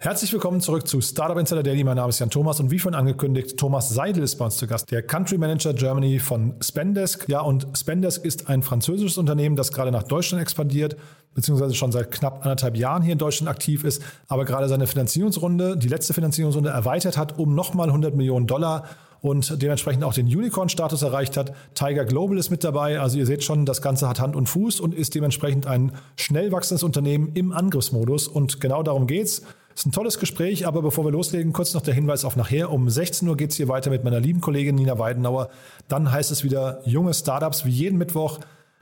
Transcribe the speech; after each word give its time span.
Herzlich 0.00 0.32
willkommen 0.32 0.60
zurück 0.60 0.86
zu 0.86 1.00
Startup 1.00 1.36
Insider 1.36 1.64
Daily. 1.64 1.82
Mein 1.82 1.96
Name 1.96 2.10
ist 2.10 2.20
Jan 2.20 2.30
Thomas 2.30 2.60
und 2.60 2.70
wie 2.70 2.78
schon 2.78 2.94
angekündigt, 2.94 3.56
Thomas 3.56 3.88
Seidel 3.88 4.22
ist 4.22 4.36
bei 4.36 4.44
uns 4.44 4.56
zu 4.56 4.68
Gast, 4.68 4.88
der 4.92 5.02
Country 5.02 5.38
Manager 5.38 5.74
Germany 5.74 6.20
von 6.20 6.54
Spendesk. 6.62 7.28
Ja, 7.28 7.40
und 7.40 7.66
Spendesk 7.76 8.24
ist 8.24 8.48
ein 8.48 8.62
französisches 8.62 9.18
Unternehmen, 9.18 9.56
das 9.56 9.72
gerade 9.72 9.90
nach 9.90 10.04
Deutschland 10.04 10.40
expandiert, 10.40 10.96
beziehungsweise 11.34 11.74
schon 11.74 11.90
seit 11.90 12.12
knapp 12.12 12.42
anderthalb 12.44 12.76
Jahren 12.76 13.02
hier 13.02 13.14
in 13.14 13.18
Deutschland 13.18 13.50
aktiv 13.50 13.82
ist, 13.82 14.00
aber 14.28 14.44
gerade 14.44 14.68
seine 14.68 14.86
Finanzierungsrunde, 14.86 15.76
die 15.76 15.88
letzte 15.88 16.14
Finanzierungsrunde 16.14 16.70
erweitert 16.70 17.16
hat 17.18 17.36
um 17.36 17.56
nochmal 17.56 17.88
100 17.88 18.14
Millionen 18.14 18.46
Dollar 18.46 18.84
und 19.20 19.60
dementsprechend 19.60 20.04
auch 20.04 20.14
den 20.14 20.26
Unicorn-Status 20.26 21.02
erreicht 21.02 21.36
hat. 21.36 21.52
Tiger 21.74 22.04
Global 22.04 22.38
ist 22.38 22.50
mit 22.50 22.62
dabei. 22.62 23.00
Also 23.00 23.18
ihr 23.18 23.26
seht 23.26 23.42
schon, 23.42 23.66
das 23.66 23.82
Ganze 23.82 24.08
hat 24.08 24.20
Hand 24.20 24.36
und 24.36 24.48
Fuß 24.48 24.78
und 24.78 24.94
ist 24.94 25.16
dementsprechend 25.16 25.66
ein 25.66 25.90
schnell 26.14 26.52
wachsendes 26.52 26.84
Unternehmen 26.84 27.32
im 27.34 27.50
Angriffsmodus. 27.50 28.28
Und 28.28 28.60
genau 28.60 28.84
darum 28.84 29.08
geht's. 29.08 29.42
Ist 29.78 29.86
ein 29.86 29.92
tolles 29.92 30.18
Gespräch, 30.18 30.66
aber 30.66 30.82
bevor 30.82 31.04
wir 31.04 31.12
loslegen, 31.12 31.52
kurz 31.52 31.72
noch 31.72 31.82
der 31.82 31.94
Hinweis 31.94 32.24
auf 32.24 32.34
nachher. 32.34 32.72
Um 32.72 32.90
16 32.90 33.28
Uhr 33.28 33.36
geht's 33.36 33.54
hier 33.54 33.68
weiter 33.68 33.90
mit 33.90 34.02
meiner 34.02 34.18
lieben 34.18 34.40
Kollegin 34.40 34.74
Nina 34.74 34.98
Weidenauer. 34.98 35.50
Dann 35.86 36.10
heißt 36.10 36.32
es 36.32 36.42
wieder 36.42 36.80
junge 36.84 37.14
Startups 37.14 37.64
wie 37.64 37.70
jeden 37.70 37.96
Mittwoch. 37.96 38.40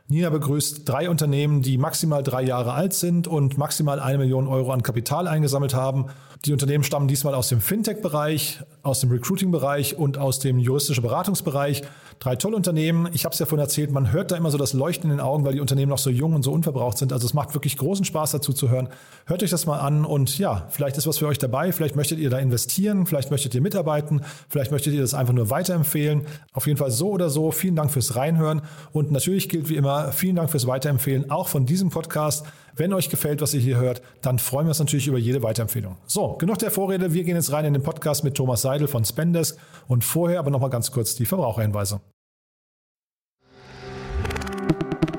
Nina 0.09 0.31
begrüßt 0.31 0.89
drei 0.89 1.11
Unternehmen, 1.11 1.61
die 1.61 1.77
maximal 1.77 2.23
drei 2.23 2.45
Jahre 2.45 2.73
alt 2.73 2.95
sind 2.95 3.29
und 3.29 3.59
maximal 3.59 4.01
eine 4.01 4.17
Million 4.17 4.49
Euro 4.49 4.73
an 4.73 4.83
Kapital 4.83 5.29
eingesammelt 5.29 5.75
haben. 5.75 6.07
Die 6.47 6.55
Unternehmen 6.55 6.83
stammen 6.83 7.09
diesmal 7.09 7.35
aus 7.35 7.51
dem 7.51 7.61
Fintech-Bereich, 7.61 8.61
aus 8.83 9.01
dem 9.01 9.11
Recruiting-Bereich 9.11 9.99
und 9.99 10.17
aus 10.17 10.39
dem 10.39 10.59
juristischen 10.59 11.03
Beratungsbereich. 11.03 11.83
Drei 12.19 12.37
tolle 12.37 12.57
Unternehmen. 12.57 13.09
Ich 13.13 13.25
habe 13.25 13.33
es 13.33 13.39
ja 13.39 13.47
vorhin 13.47 13.65
erzählt, 13.65 13.91
man 13.91 14.11
hört 14.13 14.31
da 14.31 14.37
immer 14.37 14.51
so 14.51 14.59
das 14.59 14.73
Leuchten 14.73 15.11
in 15.11 15.17
den 15.19 15.21
Augen, 15.25 15.45
weil 15.45 15.53
die 15.53 15.61
Unternehmen 15.61 15.91
noch 15.91 15.99
so 15.99 16.11
jung 16.11 16.35
und 16.35 16.43
so 16.43 16.53
unverbraucht 16.53 16.99
sind. 16.99 17.13
Also 17.13 17.27
es 17.27 17.35
macht 17.35 17.55
wirklich 17.55 17.77
großen 17.77 18.05
Spaß 18.05 18.33
dazu 18.33 18.53
zu 18.53 18.71
hören. 18.71 18.89
Hört 19.27 19.43
euch 19.43 19.51
das 19.51 19.67
mal 19.67 19.79
an 19.79 20.05
und 20.05 20.39
ja, 20.39 20.67
vielleicht 20.71 20.97
ist 20.97 21.07
was 21.07 21.19
für 21.19 21.27
euch 21.27 21.39
dabei. 21.39 21.73
Vielleicht 21.73 21.95
möchtet 21.95 22.19
ihr 22.19 22.31
da 22.31 22.39
investieren, 22.39 23.07
vielleicht 23.07 23.31
möchtet 23.31 23.55
ihr 23.55 23.61
mitarbeiten, 23.61 24.23
vielleicht 24.49 24.71
möchtet 24.71 24.95
ihr 24.95 25.01
das 25.01 25.15
einfach 25.15 25.35
nur 25.35 25.51
weiterempfehlen. 25.51 26.23
Auf 26.53 26.67
jeden 26.67 26.79
Fall 26.79 26.91
so 26.91 27.11
oder 27.11 27.29
so. 27.29 27.51
Vielen 27.51 27.77
Dank 27.77 27.91
fürs 27.91 28.17
Reinhören 28.17 28.63
und 28.93 29.13
natürlich 29.13 29.49
gilt 29.49 29.69
wie 29.69 29.77
immer, 29.77 30.13
vielen 30.13 30.37
Dank 30.37 30.51
fürs 30.51 30.67
Weiterempfehlen, 30.67 31.31
auch 31.31 31.49
von 31.49 31.67
diesem 31.67 31.91
Podcast. 31.91 32.47
Wenn 32.75 32.93
euch 32.93 33.09
gefällt, 33.09 33.41
was 33.41 33.55
ihr 33.55 33.61
hier 33.61 33.79
hört, 33.79 34.03
dann 34.21 34.39
freuen 34.39 34.67
wir 34.67 34.71
uns 34.71 34.79
natürlich 34.79 35.07
über 35.07 35.17
jede 35.17 35.43
Weiterempfehlung. 35.43 35.97
So, 36.07 36.35
genug 36.35 36.59
der 36.59 36.71
Vorrede. 36.71 37.15
Wir 37.15 37.25
gehen 37.25 37.37
jetzt 37.37 37.51
rein 37.51 37.65
in 37.65 37.73
den 37.73 37.83
Podcast 37.83 38.23
mit 38.23 38.35
Thomas 38.35 38.61
Seidel 38.61 38.87
von 38.87 39.03
Spendesk 39.03 39.57
und 39.89 40.05
vorher 40.05 40.39
aber 40.39 40.51
nochmal 40.51 40.69
ganz 40.69 40.91
kurz 40.91 41.15
die 41.15 41.25
Verbraucherhinweise. 41.25 42.01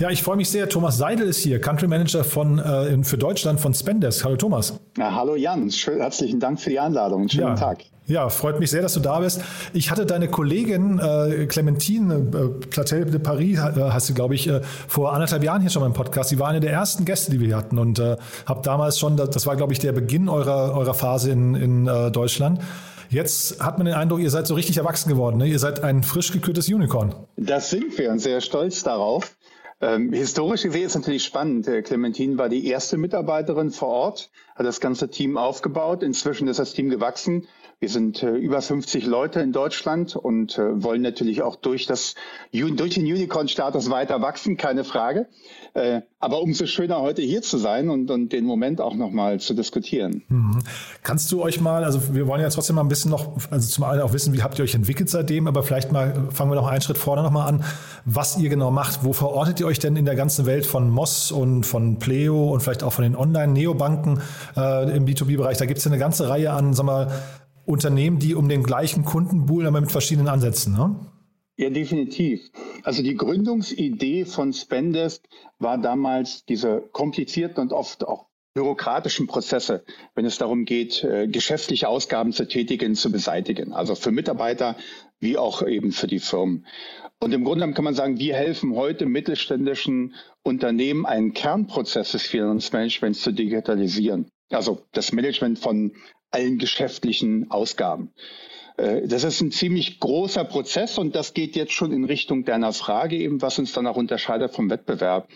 Ja, 0.00 0.08
ich 0.08 0.22
freue 0.22 0.36
mich 0.36 0.48
sehr. 0.48 0.66
Thomas 0.66 0.96
Seidel 0.96 1.28
ist 1.28 1.40
hier, 1.40 1.60
Country 1.60 1.86
Manager 1.86 2.24
von, 2.24 2.58
äh, 2.58 3.04
für 3.04 3.18
Deutschland 3.18 3.60
von 3.60 3.74
Spendesk. 3.74 4.24
Hallo 4.24 4.36
Thomas. 4.36 4.80
Ja, 4.96 5.14
hallo 5.14 5.36
Jan, 5.36 5.70
Schön, 5.70 6.00
herzlichen 6.00 6.40
Dank 6.40 6.58
für 6.58 6.70
die 6.70 6.80
Einladung. 6.80 7.28
Schönen 7.28 7.48
ja. 7.48 7.54
Tag. 7.54 7.80
Ja, 8.06 8.30
freut 8.30 8.58
mich 8.60 8.70
sehr, 8.70 8.80
dass 8.80 8.94
du 8.94 9.00
da 9.00 9.20
bist. 9.20 9.42
Ich 9.74 9.90
hatte 9.90 10.06
deine 10.06 10.28
Kollegin 10.28 10.98
äh, 10.98 11.44
Clementine 11.44 12.14
äh, 12.14 12.66
Platel 12.68 13.04
de 13.04 13.20
Paris, 13.20 13.58
äh, 13.58 13.72
hast 13.90 14.08
du, 14.08 14.14
glaube 14.14 14.34
ich, 14.34 14.48
äh, 14.48 14.62
vor 14.88 15.12
anderthalb 15.12 15.44
Jahren 15.44 15.60
hier 15.60 15.68
schon 15.68 15.80
mal 15.80 15.86
im 15.86 15.92
Podcast. 15.92 16.30
Sie 16.30 16.38
war 16.38 16.48
eine 16.48 16.60
der 16.60 16.72
ersten 16.72 17.04
Gäste, 17.04 17.30
die 17.30 17.38
wir 17.38 17.48
hier 17.48 17.56
hatten 17.58 17.78
und 17.78 17.98
äh, 17.98 18.16
habe 18.46 18.62
damals 18.62 18.98
schon, 18.98 19.18
das 19.18 19.46
war, 19.46 19.56
glaube 19.56 19.74
ich, 19.74 19.80
der 19.80 19.92
Beginn 19.92 20.30
eurer, 20.30 20.74
eurer 20.76 20.94
Phase 20.94 21.30
in, 21.30 21.54
in 21.54 21.86
äh, 21.86 22.10
Deutschland. 22.10 22.60
Jetzt 23.10 23.62
hat 23.62 23.76
man 23.76 23.86
den 23.86 23.94
Eindruck, 23.94 24.20
ihr 24.20 24.30
seid 24.30 24.46
so 24.46 24.54
richtig 24.54 24.76
erwachsen 24.76 25.08
geworden. 25.08 25.38
Ne? 25.38 25.48
Ihr 25.48 25.58
seid 25.58 25.82
ein 25.82 26.04
frisch 26.04 26.30
gekürtes 26.30 26.68
Unicorn. 26.68 27.12
Das 27.36 27.68
sind 27.68 27.98
wir 27.98 28.10
und 28.10 28.20
sehr 28.20 28.40
stolz 28.40 28.84
darauf. 28.84 29.36
Ähm, 29.82 30.12
historisch 30.12 30.62
gesehen 30.62 30.86
ist 30.86 30.94
natürlich 30.94 31.24
spannend. 31.24 31.66
Clementine 31.84 32.36
war 32.36 32.48
die 32.48 32.66
erste 32.66 32.98
Mitarbeiterin 32.98 33.70
vor 33.70 33.88
Ort, 33.88 34.30
hat 34.54 34.66
das 34.66 34.80
ganze 34.80 35.08
Team 35.08 35.38
aufgebaut. 35.38 36.02
Inzwischen 36.02 36.48
ist 36.48 36.58
das 36.58 36.74
Team 36.74 36.90
gewachsen. 36.90 37.48
Wir 37.80 37.88
sind 37.88 38.22
äh, 38.22 38.32
über 38.32 38.60
50 38.60 39.06
Leute 39.06 39.40
in 39.40 39.52
Deutschland 39.52 40.14
und 40.14 40.58
äh, 40.58 40.82
wollen 40.82 41.00
natürlich 41.00 41.40
auch 41.40 41.56
durch, 41.56 41.86
das, 41.86 42.14
durch 42.52 42.94
den 42.94 43.04
Unicorn-Status 43.04 43.88
weiter 43.88 44.20
wachsen, 44.20 44.58
keine 44.58 44.84
Frage. 44.84 45.28
Äh, 45.72 46.02
aber 46.18 46.42
umso 46.42 46.66
schöner, 46.66 47.00
heute 47.00 47.22
hier 47.22 47.40
zu 47.40 47.56
sein 47.56 47.88
und, 47.88 48.10
und 48.10 48.34
den 48.34 48.44
Moment 48.44 48.82
auch 48.82 48.94
nochmal 48.94 49.40
zu 49.40 49.54
diskutieren. 49.54 50.22
Mhm. 50.28 50.58
Kannst 51.02 51.32
du 51.32 51.40
euch 51.40 51.62
mal, 51.62 51.82
also 51.82 52.14
wir 52.14 52.26
wollen 52.26 52.42
ja 52.42 52.50
trotzdem 52.50 52.76
mal 52.76 52.82
ein 52.82 52.88
bisschen 52.88 53.10
noch, 53.10 53.32
also 53.50 53.66
zum 53.66 53.84
einen 53.84 54.02
auch 54.02 54.12
wissen, 54.12 54.34
wie 54.34 54.42
habt 54.42 54.58
ihr 54.58 54.64
euch 54.64 54.74
entwickelt 54.74 55.08
seitdem, 55.08 55.46
aber 55.46 55.62
vielleicht 55.62 55.90
mal 55.90 56.28
fangen 56.32 56.50
wir 56.50 56.56
noch 56.56 56.66
einen 56.66 56.82
Schritt 56.82 56.98
vorne 56.98 57.22
nochmal 57.22 57.48
an, 57.48 57.64
was 58.04 58.36
ihr 58.36 58.50
genau 58.50 58.70
macht. 58.70 59.04
Wo 59.04 59.14
verortet 59.14 59.58
ihr 59.58 59.66
euch 59.66 59.78
denn 59.78 59.96
in 59.96 60.04
der 60.04 60.16
ganzen 60.16 60.44
Welt 60.44 60.66
von 60.66 60.90
Moss 60.90 61.32
und 61.32 61.64
von 61.64 61.98
Pleo 61.98 62.52
und 62.52 62.60
vielleicht 62.60 62.82
auch 62.82 62.92
von 62.92 63.04
den 63.04 63.16
Online-Neobanken 63.16 64.20
äh, 64.54 64.94
im 64.94 65.06
B2B-Bereich? 65.06 65.56
Da 65.56 65.64
gibt 65.64 65.78
es 65.78 65.84
ja 65.86 65.90
eine 65.90 65.98
ganze 65.98 66.28
Reihe 66.28 66.52
an, 66.52 66.74
sag 66.74 66.84
mal, 66.84 67.10
Unternehmen, 67.70 68.18
die 68.18 68.34
um 68.34 68.48
den 68.48 68.62
gleichen 68.62 69.04
Kundenpool, 69.04 69.66
aber 69.66 69.80
mit 69.80 69.92
verschiedenen 69.92 70.28
Ansätzen, 70.28 70.74
ne? 70.74 70.96
Ja, 71.56 71.68
definitiv. 71.68 72.40
Also 72.84 73.02
die 73.02 73.16
Gründungsidee 73.16 74.24
von 74.24 74.54
Spendesk 74.54 75.22
war 75.58 75.76
damals 75.76 76.46
diese 76.46 76.80
komplizierten 76.92 77.60
und 77.60 77.72
oft 77.74 78.06
auch 78.06 78.30
bürokratischen 78.54 79.26
Prozesse, 79.26 79.84
wenn 80.14 80.24
es 80.24 80.38
darum 80.38 80.64
geht, 80.64 81.04
äh, 81.04 81.28
geschäftliche 81.28 81.88
Ausgaben 81.88 82.32
zu 82.32 82.48
tätigen, 82.48 82.94
zu 82.94 83.12
beseitigen. 83.12 83.72
Also 83.72 83.94
für 83.94 84.10
Mitarbeiter 84.10 84.76
wie 85.20 85.36
auch 85.36 85.62
eben 85.62 85.92
für 85.92 86.06
die 86.06 86.18
Firmen. 86.18 86.66
Und 87.20 87.32
im 87.32 87.44
Grunde 87.44 87.60
genommen 87.60 87.74
kann 87.74 87.84
man 87.84 87.94
sagen, 87.94 88.18
wir 88.18 88.34
helfen 88.34 88.74
heute 88.74 89.04
mittelständischen 89.04 90.14
Unternehmen, 90.42 91.04
einen 91.04 91.34
Kernprozess 91.34 92.12
des 92.12 92.22
Finanzmanagements 92.22 93.20
zu 93.20 93.32
digitalisieren. 93.32 94.30
Also 94.50 94.86
das 94.92 95.12
Management 95.12 95.58
von 95.58 95.92
allen 96.30 96.58
geschäftlichen 96.58 97.50
Ausgaben. 97.50 98.12
Äh, 98.76 99.06
das 99.06 99.24
ist 99.24 99.40
ein 99.40 99.52
ziemlich 99.52 100.00
großer 100.00 100.44
Prozess 100.44 100.98
und 100.98 101.14
das 101.14 101.34
geht 101.34 101.56
jetzt 101.56 101.72
schon 101.72 101.92
in 101.92 102.04
Richtung 102.04 102.44
deiner 102.44 102.72
Frage 102.72 103.16
eben, 103.16 103.42
was 103.42 103.58
uns 103.58 103.72
dann 103.72 103.86
auch 103.86 103.96
unterscheidet 103.96 104.54
vom 104.54 104.70
Wettbewerb. 104.70 105.28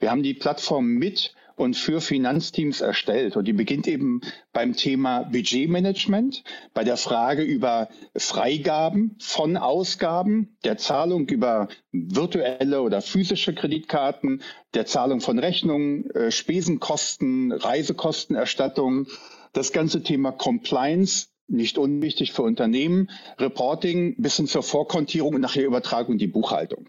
Wir 0.00 0.10
haben 0.10 0.22
die 0.22 0.34
Plattform 0.34 0.86
mit 0.86 1.34
und 1.56 1.76
für 1.76 2.00
Finanzteams 2.00 2.80
erstellt. 2.80 3.36
Und 3.36 3.46
die 3.46 3.52
beginnt 3.52 3.86
eben 3.86 4.20
beim 4.52 4.74
Thema 4.74 5.24
Budgetmanagement, 5.24 6.42
bei 6.74 6.84
der 6.84 6.96
Frage 6.96 7.42
über 7.42 7.88
Freigaben 8.16 9.16
von 9.18 9.56
Ausgaben, 9.56 10.56
der 10.64 10.76
Zahlung 10.78 11.28
über 11.28 11.68
virtuelle 11.92 12.82
oder 12.82 13.00
physische 13.00 13.54
Kreditkarten, 13.54 14.42
der 14.74 14.86
Zahlung 14.86 15.20
von 15.20 15.38
Rechnungen, 15.38 16.10
äh, 16.10 16.30
Spesenkosten, 16.30 17.52
Reisekostenerstattung, 17.52 19.06
das 19.52 19.72
ganze 19.72 20.02
Thema 20.02 20.32
Compliance 20.32 21.28
nicht 21.48 21.78
unwichtig 21.78 22.32
für 22.32 22.42
Unternehmen, 22.42 23.10
Reporting 23.38 24.16
bis 24.18 24.36
hin 24.36 24.46
zur 24.46 24.62
Vorkontierung 24.62 25.34
und 25.34 25.40
nachher 25.40 25.66
Übertragung 25.66 26.18
die 26.18 26.26
Buchhaltung. 26.26 26.88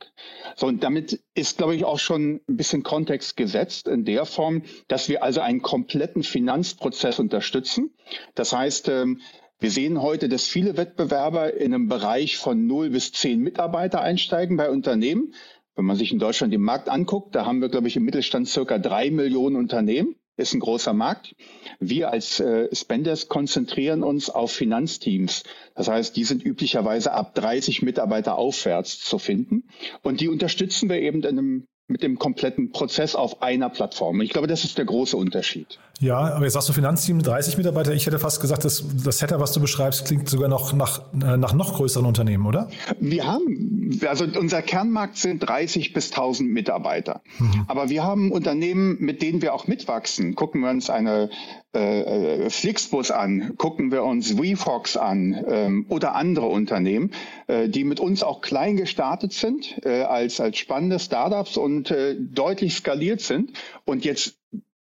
So, 0.56 0.68
und 0.68 0.84
damit 0.84 1.20
ist, 1.34 1.58
glaube 1.58 1.76
ich, 1.76 1.84
auch 1.84 2.00
schon 2.00 2.42
ein 2.48 2.58
bisschen 2.58 2.84
Kontext 2.84 3.36
gesetzt 3.36 3.88
in 3.88 4.06
der 4.06 4.26
Form, 4.26 4.64
dass 4.88 5.10
wir 5.10 5.24
also 5.24 5.42
einen 5.42 5.62
kompletten 5.62 6.24
Finanzprozess 6.24 7.20
unterstützen. 7.20 7.94
Das 8.36 8.54
heißt, 8.54 8.88
ähm, 8.90 9.22
wir 9.60 9.72
sehen 9.72 10.02
heute, 10.02 10.30
dass 10.30 10.48
viele 10.48 10.78
Wettbewerber 10.78 11.54
in 11.54 11.74
einem 11.74 11.88
Bereich 11.88 12.38
von 12.38 12.66
0 12.66 12.90
bis 12.90 13.12
10 13.12 13.40
Mitarbeiter 13.40 14.02
einsteigen 14.02 14.58
bei 14.58 14.70
Unternehmen. 14.70 15.34
Wenn 15.76 15.86
man 15.86 15.96
sich 15.96 16.12
in 16.12 16.20
Deutschland 16.20 16.54
den 16.54 16.62
Markt 16.62 16.90
anguckt, 16.90 17.34
da 17.36 17.46
haben 17.46 17.62
wir, 17.62 17.70
glaube 17.70 17.88
ich, 17.88 17.96
im 17.96 18.04
Mittelstand 18.04 18.48
circa 18.48 18.78
drei 18.78 19.10
Millionen 19.10 19.56
Unternehmen. 19.56 20.16
Ist 20.36 20.54
ein 20.54 20.62
großer 20.62 20.94
Markt. 20.94 21.36
Wir 21.80 22.10
als 22.10 22.40
äh, 22.40 22.74
Spenders 22.76 23.28
konzentrieren 23.28 24.02
uns 24.02 24.32
auf 24.32 24.52
Finanzteams. 24.52 25.44
Das 25.76 25.88
heißt, 25.88 26.16
die 26.16 26.24
sind 26.24 26.44
üblicherweise 26.44 27.12
ab 27.12 27.36
30 27.36 27.84
Mitarbeiter 27.84 28.36
aufwärts 28.36 29.00
zu 29.00 29.20
finden. 29.20 29.70
Und 30.02 30.22
die 30.22 30.30
unterstützen 30.30 30.90
wir 30.90 31.00
eben 31.00 31.20
in 31.20 31.28
einem 31.28 31.68
mit 31.88 32.02
dem 32.02 32.18
kompletten 32.18 32.72
Prozess 32.72 33.16
auf 33.16 33.42
einer 33.42 33.70
Plattform. 33.70 34.22
Ich 34.22 34.32
glaube, 34.32 34.48
das 34.48 34.64
ist 34.64 34.78
der 34.78 34.86
große 34.86 35.18
Unterschied. 35.18 35.80
Ja, 36.00 36.18
aber 36.18 36.46
jetzt 36.46 36.54
sagst 36.54 36.70
du 36.70 36.74
Finanzteam 36.74 37.22
30 37.22 37.58
Mitarbeiter. 37.58 37.94
Ich 37.94 38.06
hätte 38.06 38.20
fast 38.20 38.42
gesagt, 38.42 38.66
das, 38.66 38.84
das 39.04 39.20
Setup, 39.20 39.40
was 39.40 39.52
du 39.52 39.60
beschreibst, 39.60 40.06
klingt 40.06 40.28
sogar 40.28 40.50
noch 40.50 40.74
nach, 40.74 41.02
äh, 41.14 41.38
nach 41.38 41.54
noch 41.54 41.76
größeren 41.76 42.06
Unternehmen, 42.06 42.46
oder? 42.46 42.70
Wir 43.00 43.26
haben, 43.28 44.00
also 44.08 44.26
unser 44.26 44.62
Kernmarkt 44.62 45.18
sind 45.18 45.40
30 45.48 45.94
bis 45.94 46.12
1000 46.12 46.50
Mitarbeiter. 46.50 47.22
Mhm. 47.38 47.66
Aber 47.68 47.90
wir 47.90 48.04
haben 48.04 48.32
Unternehmen, 48.32 48.98
mit 49.00 49.22
denen 49.22 49.42
wir 49.42 49.54
auch 49.54 49.68
mitwachsen. 49.68 50.36
Gucken 50.36 50.62
wir 50.62 50.70
uns 50.70 50.90
eine 50.90 51.30
äh, 51.74 52.50
Flixbus 52.50 53.12
an, 53.12 53.56
gucken 53.58 53.92
wir 53.92 54.04
uns 54.04 54.38
WeFox 54.38 54.96
an 54.96 55.44
ähm, 55.48 55.86
oder 55.90 56.16
andere 56.16 56.46
Unternehmen, 56.46 57.12
äh, 57.48 57.68
die 57.68 57.84
mit 57.84 58.00
uns 58.00 58.24
auch 58.24 58.42
klein 58.42 58.78
gestartet 58.78 59.34
sind 59.34 59.80
äh, 59.84 60.04
als, 60.04 60.40
als 60.40 60.58
spannende 60.58 61.00
Startups 61.00 61.58
und 61.58 61.73
äh, 61.92 62.16
deutlich 62.18 62.76
skaliert 62.76 63.22
sind 63.22 63.52
und 63.86 64.06
jetzt 64.06 64.38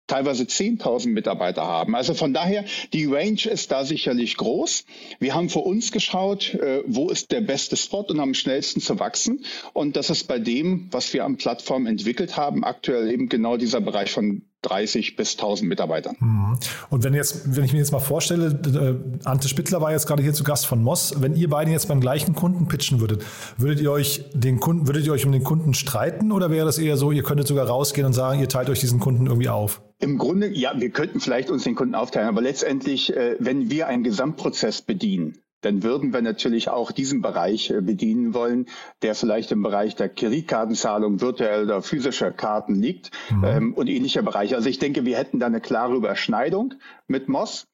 teilweise 0.07 0.45
10.000 0.45 1.09
Mitarbeiter 1.09 1.63
haben. 1.63 1.95
Also 1.95 2.13
von 2.13 2.35
daher, 2.35 2.65
die 2.93 3.07
Range 3.07 3.41
ist 3.51 3.71
da 3.71 3.85
sicherlich 3.85 4.37
groß. 4.37 4.85
Wir 5.21 5.35
haben 5.35 5.49
für 5.49 5.61
uns 5.61 5.91
geschaut, 5.91 6.55
äh, 6.55 6.83
wo 6.87 7.09
ist 7.09 7.33
der 7.33 7.41
beste 7.41 7.77
Spot 7.77 8.05
und 8.09 8.21
am 8.21 8.35
schnellsten 8.35 8.81
zu 8.81 8.99
wachsen. 8.99 9.45
Und 9.73 9.97
das 9.97 10.11
ist 10.11 10.25
bei 10.25 10.39
dem, 10.39 10.89
was 10.91 11.13
wir 11.15 11.25
am 11.25 11.37
Plattform 11.37 11.87
entwickelt 11.87 12.37
haben, 12.37 12.65
aktuell 12.65 13.11
eben 13.11 13.29
genau 13.29 13.57
dieser 13.57 13.81
Bereich 13.81 14.11
von 14.11 14.43
30 14.63 15.17
bis 15.17 15.33
1000 15.33 15.69
Mitarbeitern. 15.69 16.17
Mhm. 16.21 16.59
Und 16.91 17.05
wenn 17.05 17.15
jetzt, 17.15 17.57
wenn 17.57 17.65
ich 17.65 17.73
mir 17.73 17.81
jetzt 17.81 17.93
mal 17.93 18.01
vorstelle, 18.01 19.01
Ante 19.25 19.49
Spittler 19.49 19.81
war 19.81 19.93
jetzt 19.93 20.07
gerade 20.07 20.23
hier 20.23 20.33
zu 20.33 20.45
Gast 20.45 20.67
von 20.67 20.83
Moss. 20.83 21.15
Wenn 21.19 21.35
ihr 21.37 21.49
beide 21.49 21.71
jetzt 21.71 21.89
beim 21.89 22.01
gleichen 22.01 22.35
Kunden 22.35 22.69
pitchen 22.69 23.01
würdet, 23.01 23.25
würdet 23.59 23.81
ihr 23.81 23.91
euch 23.91 24.25
den 24.33 24.61
Kunden, 24.61 24.87
würdet 24.87 25.05
ihr 25.07 25.13
euch 25.13 25.27
um 25.27 25.33
den 25.33 25.45
Kunden 25.45 25.75
streiten 25.75 26.33
oder 26.33 26.51
wäre 26.51 26.65
das 26.65 26.79
eher 26.79 26.97
so, 26.97 27.11
ihr 27.13 27.23
könntet 27.23 27.47
sogar 27.47 27.67
rausgehen 27.67 28.07
und 28.07 28.13
sagen, 28.13 28.41
ihr 28.41 28.49
teilt 28.49 28.71
euch 28.71 28.81
diesen 28.81 29.01
Kunden 29.01 29.27
irgendwie 29.27 29.49
auf? 29.49 29.83
Im 29.99 30.19
Grunde, 30.19 30.49
ja, 30.49 30.73
wir 30.77 30.91
könnten 30.91 31.21
vielleicht 31.21 31.51
uns 31.51 31.65
den 31.65 31.75
Kunden 31.75 31.95
aufteilen, 31.95 32.29
aber 32.29 32.43
letztendlich, 32.43 33.15
äh, 33.17 33.37
wenn 33.39 33.71
wir 33.71 33.87
einen 33.87 34.03
Gesamtprozess 34.03 34.83
bedienen, 34.83 35.39
dann 35.63 35.83
würden 35.83 36.13
wir 36.13 36.23
natürlich 36.23 36.69
auch 36.69 36.93
diesen 36.93 37.23
Bereich 37.23 37.71
äh, 37.71 37.81
bedienen 37.81 38.35
wollen, 38.35 38.67
der 39.01 39.15
vielleicht 39.15 39.51
im 39.53 39.63
Bereich 39.63 39.97
der 39.97 40.09
Kreditkartenzahlung 40.09 41.21
virtuell 41.21 41.65
oder 41.65 41.83
physischer 41.83 42.31
Karten 42.31 42.75
liegt 42.75 43.11
mhm. 43.31 43.45
ähm, 43.45 43.75
und 43.75 43.89
ähnlicher 43.89 44.23
Bereiche. 44.23 44.57
Also 44.57 44.69
ich 44.69 44.79
denke, 44.79 45.05
wir 45.05 45.17
hätten 45.17 45.39
da 45.39 45.47
eine 45.47 45.61
klare 45.61 45.95
Überschneidung 45.95 46.75
mit 47.07 47.29
Moss 47.29 47.65
ähm, 47.65 47.72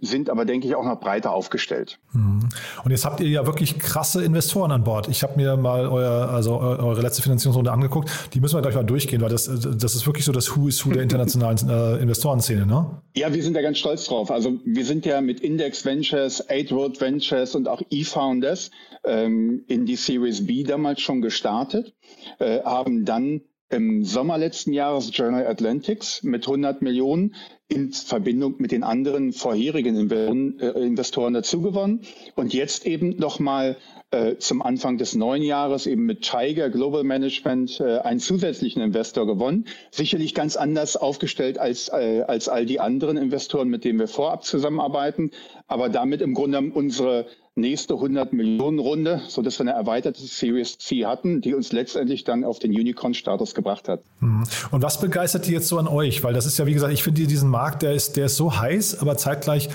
sind 0.00 0.30
aber, 0.30 0.44
denke 0.44 0.66
ich, 0.66 0.74
auch 0.74 0.84
noch 0.84 0.98
breiter 0.98 1.32
aufgestellt. 1.32 2.00
Mhm. 2.12 2.48
Und 2.84 2.90
jetzt 2.90 3.04
habt 3.04 3.20
ihr 3.20 3.28
ja 3.28 3.46
wirklich 3.46 3.78
krasse 3.78 4.24
Investoren 4.24 4.72
an 4.72 4.82
Bord. 4.82 5.08
Ich 5.08 5.22
habe 5.22 5.36
mir 5.36 5.56
mal 5.56 5.86
euer, 5.86 6.28
also 6.28 6.58
eure 6.58 7.00
letzte 7.00 7.22
Finanzierungsrunde 7.22 7.70
angeguckt. 7.70 8.10
Die 8.34 8.40
müssen 8.40 8.56
wir 8.56 8.62
gleich 8.62 8.74
mal 8.74 8.84
durchgehen, 8.84 9.20
weil 9.20 9.28
das, 9.28 9.44
das 9.44 9.94
ist 9.94 10.06
wirklich 10.06 10.24
so 10.24 10.32
das 10.32 10.56
Who 10.56 10.66
is 10.66 10.84
Who 10.84 10.90
der 10.90 11.02
internationalen 11.02 11.56
äh, 11.68 12.02
Investorenszene, 12.02 12.66
ne? 12.66 13.00
Ja, 13.14 13.32
wir 13.32 13.42
sind 13.42 13.54
da 13.54 13.62
ganz 13.62 13.78
stolz 13.78 14.06
drauf. 14.06 14.30
Also 14.30 14.58
wir 14.64 14.84
sind 14.84 15.06
ja 15.06 15.20
mit 15.20 15.40
Index 15.40 15.84
Ventures, 15.84 16.50
Eight 16.50 16.72
Road 16.72 17.00
Ventures 17.00 17.54
und 17.54 17.68
auch 17.68 17.82
eFounders 17.90 18.72
ähm, 19.04 19.64
in 19.68 19.86
die 19.86 19.96
Series 19.96 20.46
B 20.46 20.64
damals 20.64 21.00
schon 21.00 21.20
gestartet, 21.20 21.94
äh, 22.38 22.60
haben 22.64 23.04
dann 23.04 23.42
im 23.70 24.04
Sommer 24.04 24.36
letzten 24.36 24.72
Jahres 24.72 25.10
Journal 25.16 25.46
Atlantics 25.46 26.22
mit 26.22 26.46
100 26.46 26.82
Millionen 26.82 27.34
in 27.68 27.92
Verbindung 27.92 28.56
mit 28.58 28.72
den 28.72 28.82
anderen 28.82 29.32
vorherigen 29.32 30.10
äh, 30.10 30.66
Investoren 30.70 31.34
dazugewonnen 31.34 32.00
und 32.34 32.52
jetzt 32.52 32.84
eben 32.84 33.16
nochmal 33.16 33.76
äh, 34.10 34.36
zum 34.38 34.60
Anfang 34.60 34.98
des 34.98 35.14
neuen 35.14 35.44
Jahres 35.44 35.86
eben 35.86 36.04
mit 36.04 36.22
Tiger 36.22 36.68
Global 36.68 37.04
Management 37.04 37.78
äh, 37.78 37.98
einen 37.98 38.18
zusätzlichen 38.18 38.82
Investor 38.82 39.24
gewonnen. 39.24 39.66
Sicherlich 39.92 40.34
ganz 40.34 40.56
anders 40.56 40.96
aufgestellt 40.96 41.58
als, 41.58 41.88
äh, 41.90 42.24
als 42.26 42.48
all 42.48 42.66
die 42.66 42.80
anderen 42.80 43.16
Investoren, 43.16 43.68
mit 43.68 43.84
denen 43.84 44.00
wir 44.00 44.08
vorab 44.08 44.44
zusammenarbeiten, 44.44 45.30
aber 45.68 45.88
damit 45.88 46.22
im 46.22 46.34
Grunde 46.34 46.58
unsere 46.74 47.26
nächste 47.56 47.94
100 47.94 48.32
Millionen 48.32 48.78
Runde, 48.78 49.22
so 49.28 49.42
dass 49.42 49.58
wir 49.58 49.62
eine 49.62 49.72
erweiterte 49.72 50.20
Series 50.20 50.78
C 50.78 51.04
hatten, 51.06 51.40
die 51.40 51.54
uns 51.54 51.72
letztendlich 51.72 52.24
dann 52.24 52.44
auf 52.44 52.58
den 52.58 52.70
Unicorn-Status 52.70 53.54
gebracht 53.54 53.88
hat. 53.88 54.02
Mhm. 54.20 54.44
Und 54.70 54.82
was 54.82 55.00
begeistert 55.00 55.46
die 55.46 55.52
jetzt 55.52 55.68
so 55.68 55.78
an 55.78 55.88
euch? 55.88 56.22
Weil 56.22 56.32
das 56.32 56.46
ist 56.46 56.58
ja, 56.58 56.66
wie 56.66 56.74
gesagt, 56.74 56.92
ich 56.92 57.02
finde 57.02 57.26
diesen 57.26 57.50
Markt, 57.50 57.82
der 57.82 57.92
ist, 57.92 58.16
der 58.16 58.26
ist 58.26 58.36
so 58.36 58.56
heiß, 58.56 59.00
aber 59.00 59.16
zeitgleich 59.16 59.68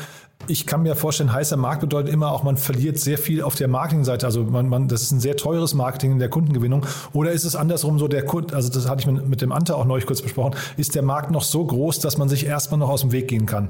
ich 0.48 0.68
kann 0.68 0.83
mir 0.83 0.95
vorstellen, 0.95 1.33
heißer 1.33 1.57
Markt 1.57 1.81
bedeutet 1.81 2.13
immer 2.13 2.31
auch, 2.31 2.44
man 2.44 2.57
verliert 2.57 3.00
sehr 3.00 3.18
viel 3.18 3.42
auf 3.42 3.56
der 3.56 3.68
Marketingseite. 3.68 4.25
Also 4.25 4.44
man, 4.44 4.69
man, 4.69 4.88
das 4.88 5.01
ist 5.01 5.12
ein 5.12 5.19
sehr 5.19 5.38
teures 5.38 5.74
Marketing 5.74 6.12
in 6.12 6.19
der 6.19 6.30
Kundengewinnung. 6.30 6.86
Oder 7.13 7.31
ist 7.31 7.45
es 7.45 7.56
andersrum 7.56 7.98
so, 7.98 8.07
der 8.07 8.25
Kunde, 8.25 8.56
also 8.56 8.69
das 8.69 8.88
hatte 8.88 9.01
ich 9.01 9.07
mit, 9.07 9.42
dem 9.42 9.51
Ante 9.51 9.75
auch 9.75 9.86
neulich 9.86 10.06
kurz 10.06 10.22
besprochen, 10.22 10.56
ist 10.77 10.94
der 10.94 11.04
Markt 11.04 11.31
noch 11.31 11.42
so 11.42 11.66
groß, 11.66 12.00
dass 12.00 12.18
man 12.18 12.30
sich 12.30 12.45
erstmal 12.45 12.80
noch 12.80 12.89
aus 12.89 13.01
dem 13.01 13.12
Weg 13.12 13.27
gehen 13.27 13.45
kann? 13.45 13.69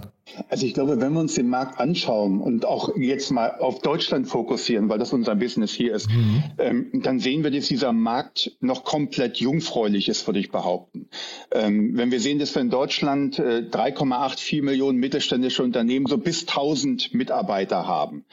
Also 0.50 0.66
ich 0.66 0.74
glaube, 0.74 1.00
wenn 1.00 1.14
wir 1.14 1.20
uns 1.20 1.36
den 1.36 1.50
Markt 1.50 1.80
anschauen 1.80 2.42
und 2.42 2.66
auch 2.66 2.96
jetzt 2.98 3.32
mal 3.32 3.60
auf 3.60 3.80
Deutschland 3.80 4.28
fokussieren, 4.28 4.90
weil 4.90 4.98
das 4.98 5.14
unser 5.14 5.36
Business 5.36 5.72
hier 5.72 5.94
ist, 5.94 6.10
mhm. 6.10 6.44
ähm, 6.58 6.90
dann 6.94 7.20
sehen 7.20 7.44
wir, 7.44 7.52
dass 7.52 7.68
dieser 7.68 7.94
Markt 7.94 8.52
noch 8.60 8.84
komplett 8.84 9.38
jungfräulich 9.38 10.10
ist, 10.10 10.26
würde 10.28 10.40
ich 10.40 10.52
behaupten. 10.52 11.10
Ähm, 11.52 11.96
wenn 11.96 12.12
wir 12.12 12.20
sehen, 12.20 12.40
dass 12.40 12.56
wir 12.56 12.62
in 12.62 12.72
Deutschland 12.72 13.38
äh, 13.38 13.64
3,84 13.70 14.64
Millionen 14.64 14.98
mittelständische 14.98 15.64
Unternehmen 15.64 16.08
so 16.08 16.18
bis 16.18 16.48
1000 16.48 17.14
Mitarbeiter 17.14 17.88
haben, 17.88 18.26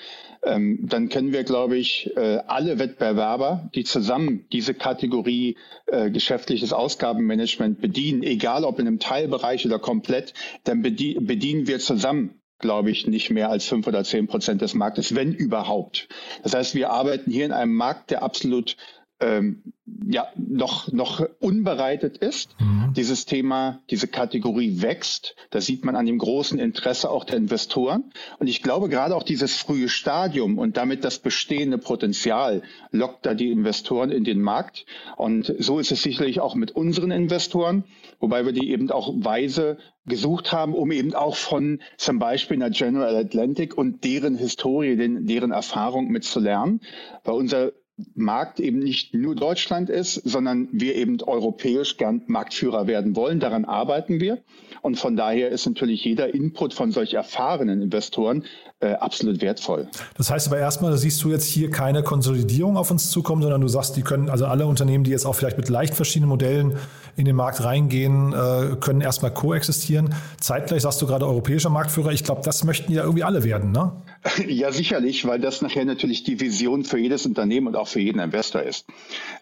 ähm, 0.44 0.80
dann 0.82 1.08
können 1.08 1.32
wir, 1.32 1.44
glaube 1.44 1.76
ich, 1.76 2.10
äh, 2.16 2.38
alle 2.46 2.78
Wettbewerber, 2.78 3.70
die 3.74 3.84
zusammen 3.84 4.46
diese 4.52 4.74
Kategorie 4.74 5.56
äh, 5.86 6.10
geschäftliches 6.10 6.72
Ausgabenmanagement 6.72 7.80
bedienen, 7.80 8.22
egal 8.22 8.64
ob 8.64 8.78
in 8.78 8.86
einem 8.86 8.98
Teilbereich 8.98 9.64
oder 9.66 9.78
komplett, 9.78 10.34
dann 10.64 10.82
bedienen 10.82 11.66
wir 11.66 11.78
zusammen 11.78 12.38
glaube 12.58 12.92
ich, 12.92 13.08
nicht 13.08 13.28
mehr 13.28 13.50
als 13.50 13.66
fünf 13.66 13.88
oder 13.88 14.04
zehn 14.04 14.28
Prozent 14.28 14.62
des 14.62 14.72
Marktes, 14.72 15.16
wenn 15.16 15.34
überhaupt. 15.34 16.08
Das 16.44 16.54
heißt, 16.54 16.76
wir 16.76 16.90
arbeiten 16.90 17.30
hier 17.30 17.44
in 17.44 17.50
einem 17.50 17.74
Markt, 17.74 18.12
der 18.12 18.22
absolut 18.22 18.76
ähm, 19.22 19.62
ja, 20.06 20.28
noch, 20.36 20.90
noch 20.92 21.24
unbereitet 21.40 22.18
ist. 22.18 22.54
Mhm. 22.60 22.92
Dieses 22.94 23.24
Thema, 23.24 23.80
diese 23.90 24.08
Kategorie 24.08 24.82
wächst. 24.82 25.34
Das 25.50 25.66
sieht 25.66 25.84
man 25.84 25.96
an 25.96 26.06
dem 26.06 26.18
großen 26.18 26.58
Interesse 26.58 27.10
auch 27.10 27.24
der 27.24 27.36
Investoren. 27.36 28.12
Und 28.38 28.46
ich 28.48 28.62
glaube, 28.62 28.88
gerade 28.88 29.16
auch 29.16 29.22
dieses 29.22 29.56
frühe 29.56 29.88
Stadium 29.88 30.58
und 30.58 30.76
damit 30.76 31.04
das 31.04 31.18
bestehende 31.18 31.78
Potenzial 31.78 32.62
lockt 32.90 33.26
da 33.26 33.34
die 33.34 33.50
Investoren 33.50 34.10
in 34.10 34.24
den 34.24 34.40
Markt. 34.40 34.86
Und 35.16 35.54
so 35.58 35.78
ist 35.78 35.92
es 35.92 36.02
sicherlich 36.02 36.40
auch 36.40 36.54
mit 36.54 36.72
unseren 36.72 37.10
Investoren, 37.10 37.84
wobei 38.20 38.44
wir 38.44 38.52
die 38.52 38.70
eben 38.70 38.90
auch 38.90 39.12
weise 39.16 39.78
gesucht 40.06 40.52
haben, 40.52 40.74
um 40.74 40.90
eben 40.90 41.14
auch 41.14 41.36
von 41.36 41.80
zum 41.96 42.18
Beispiel 42.18 42.56
einer 42.56 42.70
General 42.70 43.14
Atlantic 43.14 43.78
und 43.78 44.04
deren 44.04 44.34
Historie, 44.36 44.96
den, 44.96 45.26
deren 45.26 45.52
Erfahrung 45.52 46.08
mitzulernen. 46.08 46.80
Weil 47.24 47.34
unser 47.34 47.72
Markt 48.14 48.58
eben 48.58 48.78
nicht 48.78 49.14
nur 49.14 49.34
Deutschland 49.34 49.90
ist, 49.90 50.14
sondern 50.14 50.68
wir 50.72 50.96
eben 50.96 51.20
europäisch 51.22 51.98
gern 51.98 52.22
Marktführer 52.26 52.86
werden 52.86 53.16
wollen. 53.16 53.38
Daran 53.38 53.64
arbeiten 53.64 54.20
wir. 54.20 54.38
Und 54.80 54.98
von 54.98 55.14
daher 55.16 55.50
ist 55.50 55.66
natürlich 55.66 56.04
jeder 56.04 56.34
Input 56.34 56.74
von 56.74 56.90
solch 56.90 57.14
erfahrenen 57.14 57.82
Investoren 57.82 58.44
äh, 58.80 58.94
absolut 58.94 59.40
wertvoll. 59.40 59.88
Das 60.16 60.30
heißt 60.30 60.48
aber 60.48 60.58
erstmal, 60.58 60.96
siehst 60.96 61.22
du 61.22 61.30
jetzt 61.30 61.44
hier 61.44 61.70
keine 61.70 62.02
Konsolidierung 62.02 62.76
auf 62.76 62.90
uns 62.90 63.10
zukommen, 63.10 63.42
sondern 63.42 63.60
du 63.60 63.68
sagst, 63.68 63.96
die 63.96 64.02
können, 64.02 64.28
also 64.28 64.46
alle 64.46 64.66
Unternehmen, 64.66 65.04
die 65.04 65.10
jetzt 65.10 65.24
auch 65.24 65.34
vielleicht 65.34 65.56
mit 65.56 65.68
leicht 65.68 65.94
verschiedenen 65.94 66.28
Modellen 66.28 66.76
in 67.16 67.26
den 67.26 67.36
Markt 67.36 67.62
reingehen, 67.62 68.32
äh, 68.32 68.76
können 68.80 69.02
erstmal 69.02 69.32
koexistieren. 69.32 70.14
Zeitgleich 70.40 70.82
sagst 70.82 71.00
du 71.00 71.06
gerade 71.06 71.26
europäischer 71.26 71.70
Marktführer. 71.70 72.10
Ich 72.10 72.24
glaube, 72.24 72.40
das 72.42 72.64
möchten 72.64 72.92
ja 72.92 73.02
irgendwie 73.02 73.22
alle 73.22 73.44
werden, 73.44 73.70
ne? 73.70 73.92
Ja, 74.46 74.72
sicherlich, 74.72 75.26
weil 75.26 75.40
das 75.40 75.62
nachher 75.62 75.84
natürlich 75.84 76.22
die 76.22 76.40
Vision 76.40 76.84
für 76.84 76.98
jedes 76.98 77.26
Unternehmen 77.26 77.66
und 77.68 77.76
auch 77.76 77.88
für 77.88 78.00
jeden 78.00 78.20
Investor 78.20 78.62
ist. 78.62 78.86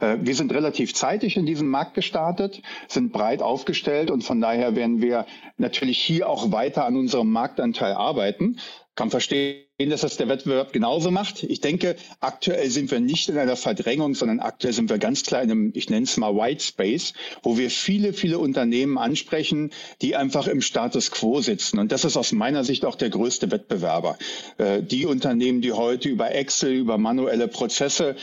Äh, 0.00 0.18
wir 0.20 0.34
sind 0.34 0.52
relativ 0.52 0.94
zeitig 0.94 1.36
in 1.36 1.46
diesem 1.46 1.68
Markt 1.68 1.94
gestartet, 1.94 2.62
sind 2.88 3.12
breit 3.12 3.42
aufgestellt 3.42 4.10
und 4.10 4.24
von 4.24 4.40
daher 4.40 4.76
werden 4.76 5.02
wir 5.02 5.26
natürlich 5.58 5.98
hier 5.98 6.28
auch 6.28 6.52
weiter 6.52 6.86
an 6.86 6.96
unserem 6.96 7.30
Marktanteil 7.30 7.92
arbeiten. 7.92 8.58
kann 8.94 9.10
verstehen, 9.10 9.64
dass 9.88 10.02
das 10.02 10.18
der 10.18 10.28
Wettbewerb 10.28 10.72
genauso 10.72 11.10
macht. 11.10 11.42
Ich 11.44 11.60
denke, 11.60 11.96
aktuell 12.20 12.68
sind 12.70 12.90
wir 12.90 13.00
nicht 13.00 13.28
in 13.30 13.38
einer 13.38 13.56
Verdrängung, 13.56 14.14
sondern 14.14 14.40
aktuell 14.40 14.74
sind 14.74 14.90
wir 14.90 14.98
ganz 14.98 15.22
klar 15.22 15.42
in 15.42 15.50
einem, 15.50 15.72
ich 15.74 15.88
nenne 15.88 16.04
es 16.04 16.16
mal 16.18 16.36
White 16.36 16.62
Space, 16.62 17.14
wo 17.42 17.56
wir 17.56 17.70
viele, 17.70 18.12
viele 18.12 18.38
Unternehmen 18.38 18.98
ansprechen, 18.98 19.70
die 20.02 20.16
einfach 20.16 20.48
im 20.48 20.60
Status 20.60 21.10
quo 21.10 21.40
sitzen. 21.40 21.78
Und 21.78 21.92
das 21.92 22.04
ist 22.04 22.18
aus 22.18 22.32
meiner 22.32 22.64
Sicht 22.64 22.84
auch 22.84 22.96
der 22.96 23.08
größte 23.08 23.50
Wettbewerber. 23.50 24.18
Äh, 24.58 24.82
die 24.82 25.06
Unternehmen, 25.06 25.62
die 25.62 25.72
heute 25.72 26.10
über 26.10 26.34
Excel, 26.34 26.72
über 26.72 26.98
manuelle 26.98 27.48
Prozesse 27.48 28.16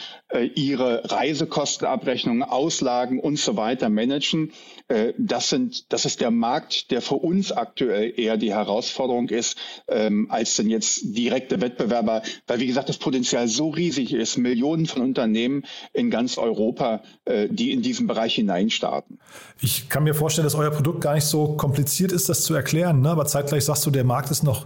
ihre 0.55 1.09
Reisekostenabrechnungen, 1.09 2.43
Auslagen 2.43 3.19
und 3.19 3.39
so 3.39 3.55
weiter 3.55 3.89
managen, 3.89 4.51
äh, 4.87 5.13
das 5.17 5.49
sind, 5.49 5.91
das 5.91 6.05
ist 6.05 6.21
der 6.21 6.31
Markt, 6.31 6.91
der 6.91 7.01
für 7.01 7.15
uns 7.15 7.51
aktuell 7.51 8.13
eher 8.17 8.37
die 8.37 8.53
Herausforderung 8.53 9.29
ist, 9.29 9.57
ähm, 9.87 10.27
als 10.29 10.55
denn 10.55 10.69
jetzt 10.69 11.01
direkte 11.03 11.61
Wettbewerber, 11.61 12.21
weil 12.47 12.59
wie 12.59 12.67
gesagt 12.67 12.89
das 12.89 12.97
Potenzial 12.97 13.47
so 13.47 13.69
riesig 13.69 14.13
ist, 14.13 14.37
Millionen 14.37 14.85
von 14.85 15.01
Unternehmen 15.01 15.63
in 15.93 16.09
ganz 16.09 16.37
Europa, 16.37 17.01
äh, 17.25 17.47
die 17.49 17.71
in 17.71 17.81
diesen 17.81 18.07
Bereich 18.07 18.35
hineinstarten. 18.35 19.19
Ich 19.61 19.89
kann 19.89 20.03
mir 20.03 20.13
vorstellen, 20.13 20.45
dass 20.45 20.55
euer 20.55 20.71
Produkt 20.71 21.01
gar 21.01 21.15
nicht 21.15 21.25
so 21.25 21.53
kompliziert 21.53 22.11
ist, 22.11 22.29
das 22.29 22.43
zu 22.43 22.53
erklären, 22.53 23.01
ne? 23.01 23.09
aber 23.09 23.25
zeitgleich 23.25 23.65
sagst 23.65 23.85
du, 23.85 23.91
der 23.91 24.03
Markt 24.03 24.31
ist 24.31 24.43
noch 24.43 24.65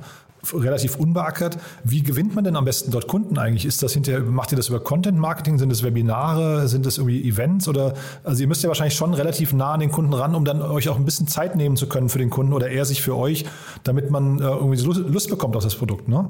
relativ 0.53 0.95
unbeackert. 0.97 1.57
Wie 1.83 2.03
gewinnt 2.03 2.35
man 2.35 2.43
denn 2.43 2.55
am 2.55 2.65
besten 2.65 2.91
dort 2.91 3.07
Kunden 3.07 3.37
eigentlich? 3.37 3.65
Ist 3.65 3.83
das 3.83 3.93
hinterher, 3.93 4.21
macht 4.21 4.51
ihr 4.51 4.55
das 4.55 4.69
über 4.69 4.79
Content 4.79 5.17
Marketing? 5.17 5.57
Sind 5.57 5.71
es 5.71 5.83
Webinare? 5.83 6.67
Sind 6.67 6.85
es 6.85 6.97
irgendwie 6.97 7.27
Events? 7.27 7.67
Oder, 7.67 7.93
also 8.23 8.41
ihr 8.41 8.47
müsst 8.47 8.63
ja 8.63 8.69
wahrscheinlich 8.69 8.95
schon 8.95 9.13
relativ 9.13 9.53
nah 9.53 9.73
an 9.73 9.79
den 9.79 9.91
Kunden 9.91 10.13
ran, 10.13 10.35
um 10.35 10.45
dann 10.45 10.61
euch 10.61 10.89
auch 10.89 10.97
ein 10.97 11.05
bisschen 11.05 11.27
Zeit 11.27 11.55
nehmen 11.55 11.75
zu 11.75 11.87
können 11.87 12.09
für 12.09 12.19
den 12.19 12.29
Kunden 12.29 12.53
oder 12.53 12.69
er 12.69 12.85
sich 12.85 13.01
für 13.01 13.15
euch, 13.15 13.45
damit 13.83 14.09
man 14.09 14.39
äh, 14.39 14.43
irgendwie 14.43 14.81
Lust 14.81 15.29
bekommt 15.29 15.55
auf 15.55 15.63
das 15.63 15.75
Produkt, 15.75 16.07
ne? 16.07 16.29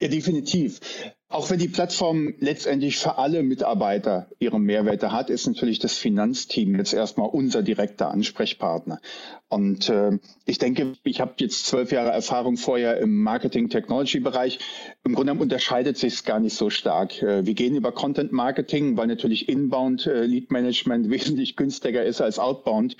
Ja, 0.00 0.08
definitiv. 0.08 0.80
Auch 1.28 1.50
wenn 1.50 1.58
die 1.58 1.68
Plattform 1.68 2.34
letztendlich 2.38 2.98
für 2.98 3.18
alle 3.18 3.42
Mitarbeiter 3.42 4.28
ihre 4.38 4.60
Mehrwerte 4.60 5.10
hat, 5.10 5.28
ist 5.28 5.46
natürlich 5.46 5.80
das 5.80 5.94
Finanzteam 5.94 6.76
jetzt 6.76 6.92
erstmal 6.92 7.28
unser 7.28 7.62
direkter 7.62 8.10
Ansprechpartner. 8.10 9.00
Und 9.48 9.88
äh, 9.88 10.18
ich 10.44 10.58
denke, 10.58 10.94
ich 11.04 11.20
habe 11.20 11.34
jetzt 11.38 11.66
zwölf 11.66 11.92
Jahre 11.92 12.10
Erfahrung 12.10 12.56
vorher 12.56 12.98
im 12.98 13.22
Marketing-Technology-Bereich. 13.22 14.58
Im 15.04 15.14
Grunde 15.14 15.34
unterscheidet 15.34 15.96
sich 15.96 16.14
es 16.14 16.24
gar 16.24 16.40
nicht 16.40 16.56
so 16.56 16.68
stark. 16.68 17.22
Äh, 17.22 17.46
wir 17.46 17.54
gehen 17.54 17.76
über 17.76 17.92
Content-Marketing, 17.92 18.96
weil 18.96 19.06
natürlich 19.06 19.48
Inbound-Lead-Management 19.48 21.06
äh, 21.06 21.10
wesentlich 21.10 21.54
günstiger 21.54 22.04
ist 22.04 22.20
als 22.20 22.40
Outbound. 22.40 22.96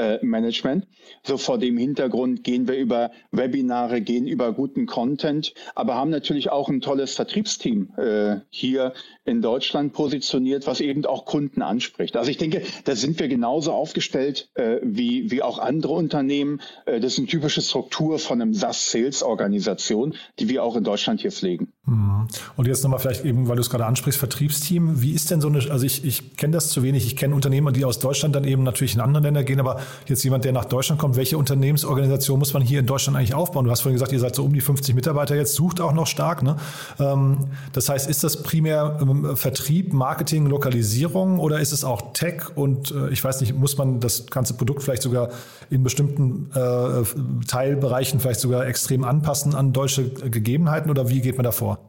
Äh, 0.00 0.24
Management. 0.24 0.86
So 1.24 1.36
vor 1.36 1.58
dem 1.58 1.76
Hintergrund 1.76 2.42
gehen 2.42 2.66
wir 2.66 2.78
über 2.78 3.10
Webinare, 3.32 4.00
gehen 4.00 4.26
über 4.26 4.54
guten 4.54 4.86
Content, 4.86 5.52
aber 5.74 5.94
haben 5.94 6.08
natürlich 6.08 6.48
auch 6.48 6.70
ein 6.70 6.80
tolles 6.80 7.14
Vertriebsteam 7.14 7.92
äh, 7.98 8.36
hier 8.48 8.94
in 9.26 9.42
Deutschland 9.42 9.92
positioniert, 9.92 10.66
was 10.66 10.80
eben 10.80 11.04
auch 11.04 11.26
Kunden 11.26 11.60
anspricht. 11.60 12.16
Also 12.16 12.30
ich 12.30 12.38
denke, 12.38 12.62
da 12.84 12.96
sind 12.96 13.18
wir 13.20 13.28
genauso 13.28 13.72
aufgestellt 13.72 14.48
äh, 14.54 14.78
wie, 14.82 15.30
wie 15.30 15.42
auch 15.42 15.58
andere 15.58 15.89
Unternehmen. 15.94 16.60
Äh, 16.86 17.00
das 17.00 17.14
ist 17.14 17.18
eine 17.18 17.28
typische 17.28 17.62
Struktur 17.62 18.18
von 18.18 18.40
einem 18.40 18.54
SaaS-Sales-Organisation, 18.54 20.14
die 20.38 20.48
wir 20.48 20.64
auch 20.64 20.76
in 20.76 20.84
Deutschland 20.84 21.20
hier 21.20 21.32
pflegen. 21.32 21.72
Mhm. 21.90 22.28
Und 22.56 22.68
jetzt 22.68 22.84
nochmal 22.84 23.00
vielleicht 23.00 23.24
eben, 23.24 23.48
weil 23.48 23.56
du 23.56 23.62
es 23.62 23.68
gerade 23.68 23.84
ansprichst, 23.84 24.18
Vertriebsteam. 24.18 25.02
Wie 25.02 25.10
ist 25.10 25.30
denn 25.30 25.40
so 25.40 25.48
eine, 25.48 25.58
also 25.70 25.84
ich, 25.84 26.04
ich 26.04 26.36
kenne 26.36 26.52
das 26.52 26.68
zu 26.68 26.84
wenig. 26.84 27.04
Ich 27.04 27.16
kenne 27.16 27.34
Unternehmer, 27.34 27.72
die 27.72 27.84
aus 27.84 27.98
Deutschland 27.98 28.36
dann 28.36 28.44
eben 28.44 28.62
natürlich 28.62 28.94
in 28.94 29.00
andere 29.00 29.24
Länder 29.24 29.42
gehen, 29.42 29.58
aber 29.58 29.80
jetzt 30.06 30.22
jemand, 30.22 30.44
der 30.44 30.52
nach 30.52 30.66
Deutschland 30.66 31.00
kommt, 31.00 31.16
welche 31.16 31.36
Unternehmensorganisation 31.36 32.38
muss 32.38 32.52
man 32.54 32.62
hier 32.62 32.78
in 32.80 32.86
Deutschland 32.86 33.16
eigentlich 33.16 33.34
aufbauen? 33.34 33.64
Du 33.64 33.72
hast 33.72 33.80
vorhin 33.80 33.96
gesagt, 33.96 34.12
ihr 34.12 34.20
seid 34.20 34.36
so 34.36 34.44
um 34.44 34.52
die 34.52 34.60
50 34.60 34.94
Mitarbeiter 34.94 35.34
jetzt, 35.34 35.54
sucht 35.54 35.80
auch 35.80 35.92
noch 35.92 36.06
stark. 36.06 36.44
Ne? 36.44 36.56
Ähm, 37.00 37.48
das 37.72 37.88
heißt, 37.88 38.08
ist 38.08 38.22
das 38.22 38.44
primär 38.44 38.98
ähm, 39.02 39.36
Vertrieb, 39.36 39.92
Marketing, 39.92 40.46
Lokalisierung 40.46 41.40
oder 41.40 41.58
ist 41.58 41.72
es 41.72 41.82
auch 41.82 42.12
Tech 42.12 42.56
und 42.56 42.92
äh, 42.92 43.08
ich 43.08 43.24
weiß 43.24 43.40
nicht, 43.40 43.58
muss 43.58 43.76
man 43.76 43.98
das 43.98 44.26
ganze 44.26 44.54
Produkt 44.54 44.84
vielleicht 44.84 45.02
sogar 45.02 45.30
in 45.70 45.82
bestimmten 45.82 46.50
äh, 46.54 47.46
Teilbereichen 47.48 48.20
vielleicht 48.20 48.40
sogar 48.40 48.66
extrem 48.66 49.02
anpassen 49.02 49.56
an 49.56 49.72
deutsche 49.72 50.08
Gegebenheiten 50.08 50.88
oder 50.88 51.08
wie 51.08 51.20
geht 51.20 51.36
man 51.36 51.44
da 51.44 51.50
vor? 51.50 51.79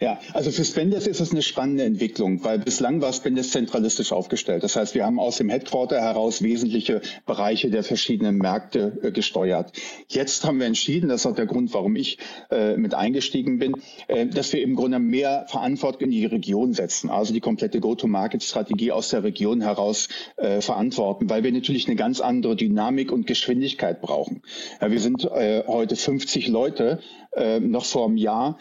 Ja, 0.00 0.20
also 0.32 0.52
für 0.52 0.64
Spendes 0.64 1.08
ist 1.08 1.20
es 1.20 1.32
eine 1.32 1.42
spannende 1.42 1.82
Entwicklung, 1.82 2.44
weil 2.44 2.60
bislang 2.60 3.00
war 3.00 3.12
Spendes 3.12 3.50
zentralistisch 3.50 4.12
aufgestellt. 4.12 4.62
Das 4.62 4.76
heißt, 4.76 4.94
wir 4.94 5.04
haben 5.04 5.18
aus 5.18 5.38
dem 5.38 5.48
Headquarter 5.48 6.00
heraus 6.00 6.40
wesentliche 6.40 7.00
Bereiche 7.26 7.68
der 7.68 7.82
verschiedenen 7.82 8.36
Märkte 8.36 8.96
äh, 9.02 9.10
gesteuert. 9.10 9.72
Jetzt 10.06 10.44
haben 10.44 10.60
wir 10.60 10.68
entschieden, 10.68 11.08
das 11.08 11.22
ist 11.22 11.26
auch 11.26 11.34
der 11.34 11.46
Grund, 11.46 11.74
warum 11.74 11.96
ich 11.96 12.18
äh, 12.52 12.76
mit 12.76 12.94
eingestiegen 12.94 13.58
bin, 13.58 13.74
äh, 14.06 14.26
dass 14.26 14.52
wir 14.52 14.62
im 14.62 14.76
Grunde 14.76 15.00
mehr 15.00 15.46
Verantwortung 15.48 16.02
in 16.02 16.10
die 16.12 16.26
Region 16.26 16.74
setzen, 16.74 17.10
also 17.10 17.32
die 17.34 17.40
komplette 17.40 17.80
Go-to-Market-Strategie 17.80 18.92
aus 18.92 19.08
der 19.08 19.24
Region 19.24 19.62
heraus 19.62 20.08
äh, 20.36 20.60
verantworten, 20.60 21.28
weil 21.28 21.42
wir 21.42 21.50
natürlich 21.50 21.88
eine 21.88 21.96
ganz 21.96 22.20
andere 22.20 22.54
Dynamik 22.54 23.10
und 23.10 23.26
Geschwindigkeit 23.26 24.00
brauchen. 24.00 24.42
Ja, 24.80 24.92
wir 24.92 25.00
sind 25.00 25.24
äh, 25.24 25.64
heute 25.66 25.96
50 25.96 26.46
Leute, 26.46 27.00
äh, 27.32 27.58
noch 27.58 27.84
vor 27.84 28.06
einem 28.06 28.16
Jahr 28.16 28.58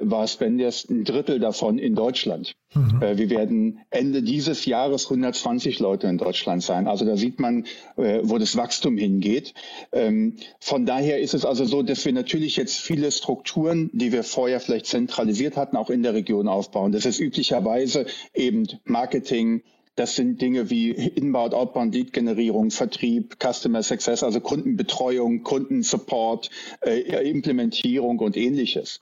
war 0.00 0.26
Spendes 0.26 0.75
erst 0.76 0.90
ein 0.90 1.04
Drittel 1.04 1.38
davon 1.38 1.78
in 1.78 1.94
Deutschland. 1.94 2.54
Mhm. 2.74 3.02
Äh, 3.02 3.16
wir 3.16 3.30
werden 3.30 3.80
Ende 3.90 4.22
dieses 4.22 4.66
Jahres 4.66 5.04
120 5.04 5.78
Leute 5.78 6.06
in 6.06 6.18
Deutschland 6.18 6.62
sein. 6.62 6.86
Also 6.86 7.06
da 7.06 7.16
sieht 7.16 7.40
man, 7.40 7.64
äh, 7.96 8.20
wo 8.22 8.36
das 8.36 8.56
Wachstum 8.56 8.98
hingeht. 8.98 9.54
Ähm, 9.92 10.36
von 10.60 10.84
daher 10.84 11.20
ist 11.20 11.32
es 11.32 11.46
also 11.46 11.64
so, 11.64 11.82
dass 11.82 12.04
wir 12.04 12.12
natürlich 12.12 12.56
jetzt 12.56 12.78
viele 12.78 13.10
Strukturen, 13.10 13.90
die 13.94 14.12
wir 14.12 14.22
vorher 14.22 14.60
vielleicht 14.60 14.86
zentralisiert 14.86 15.56
hatten, 15.56 15.76
auch 15.76 15.88
in 15.88 16.02
der 16.02 16.12
Region 16.12 16.46
aufbauen. 16.46 16.92
Das 16.92 17.06
ist 17.06 17.20
üblicherweise 17.20 18.04
eben 18.34 18.66
Marketing, 18.84 19.62
das 19.96 20.14
sind 20.14 20.42
Dinge 20.42 20.68
wie 20.68 20.90
Inbound, 20.90 21.54
Outbound 21.54 21.94
Lead-Generierung, 21.94 22.70
Vertrieb, 22.70 23.38
Customer 23.42 23.82
Success, 23.82 24.22
also 24.22 24.40
Kundenbetreuung, 24.40 25.42
Kundensupport, 25.42 26.50
äh, 26.82 27.30
Implementierung 27.30 28.18
und 28.18 28.36
ähnliches. 28.36 29.00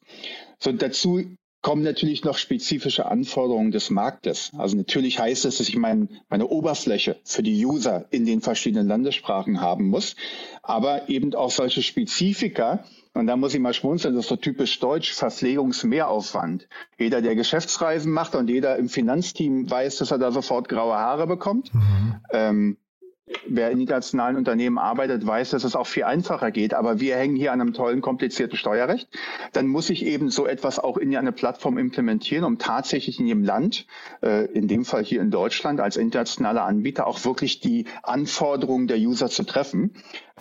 So 0.60 0.70
dazu 0.70 1.24
kommen 1.64 1.82
natürlich 1.82 2.22
noch 2.24 2.36
spezifische 2.36 3.06
Anforderungen 3.06 3.72
des 3.72 3.88
Marktes. 3.88 4.52
Also 4.58 4.76
natürlich 4.76 5.18
heißt 5.18 5.46
es, 5.46 5.56
dass 5.56 5.68
ich 5.68 5.76
mein, 5.76 6.10
meine 6.28 6.46
Oberfläche 6.46 7.16
für 7.24 7.42
die 7.42 7.64
User 7.64 8.04
in 8.10 8.26
den 8.26 8.42
verschiedenen 8.42 8.86
Landessprachen 8.86 9.62
haben 9.62 9.88
muss, 9.88 10.14
aber 10.62 11.08
eben 11.08 11.34
auch 11.34 11.50
solche 11.50 11.82
Spezifika, 11.82 12.84
und 13.14 13.28
da 13.28 13.36
muss 13.36 13.54
ich 13.54 13.60
mal 13.60 13.72
schmunzeln, 13.72 14.14
das 14.14 14.24
ist 14.24 14.28
so 14.28 14.36
typisch 14.36 14.78
deutsch, 14.78 15.14
Verpflegungsmehraufwand. 15.14 16.68
Jeder, 16.98 17.22
der 17.22 17.34
Geschäftsreisen 17.34 18.12
macht 18.12 18.34
und 18.34 18.50
jeder 18.50 18.76
im 18.76 18.90
Finanzteam 18.90 19.70
weiß, 19.70 19.96
dass 19.96 20.10
er 20.10 20.18
da 20.18 20.32
sofort 20.32 20.68
graue 20.68 20.96
Haare 20.96 21.26
bekommt. 21.26 21.72
Mhm. 21.72 22.14
Ähm, 22.30 22.76
wer 23.46 23.70
in 23.70 23.80
internationalen 23.80 24.36
Unternehmen 24.36 24.78
arbeitet, 24.78 25.26
weiß, 25.26 25.50
dass 25.50 25.64
es 25.64 25.76
auch 25.76 25.86
viel 25.86 26.04
einfacher 26.04 26.50
geht. 26.50 26.74
Aber 26.74 27.00
wir 27.00 27.16
hängen 27.16 27.36
hier 27.36 27.52
an 27.52 27.60
einem 27.60 27.72
tollen, 27.72 28.00
komplizierten 28.00 28.56
Steuerrecht. 28.56 29.08
Dann 29.52 29.66
muss 29.66 29.90
ich 29.90 30.04
eben 30.04 30.30
so 30.30 30.46
etwas 30.46 30.78
auch 30.78 30.96
in 30.98 31.16
eine 31.16 31.32
Plattform 31.32 31.78
implementieren, 31.78 32.44
um 32.44 32.58
tatsächlich 32.58 33.18
in 33.20 33.26
jedem 33.26 33.44
Land, 33.44 33.86
äh, 34.22 34.46
in 34.46 34.68
dem 34.68 34.84
Fall 34.84 35.04
hier 35.04 35.20
in 35.20 35.30
Deutschland, 35.30 35.80
als 35.80 35.96
internationaler 35.96 36.64
Anbieter 36.64 37.06
auch 37.06 37.24
wirklich 37.24 37.60
die 37.60 37.86
Anforderungen 38.02 38.88
der 38.88 38.98
User 38.98 39.28
zu 39.28 39.44
treffen. 39.44 39.94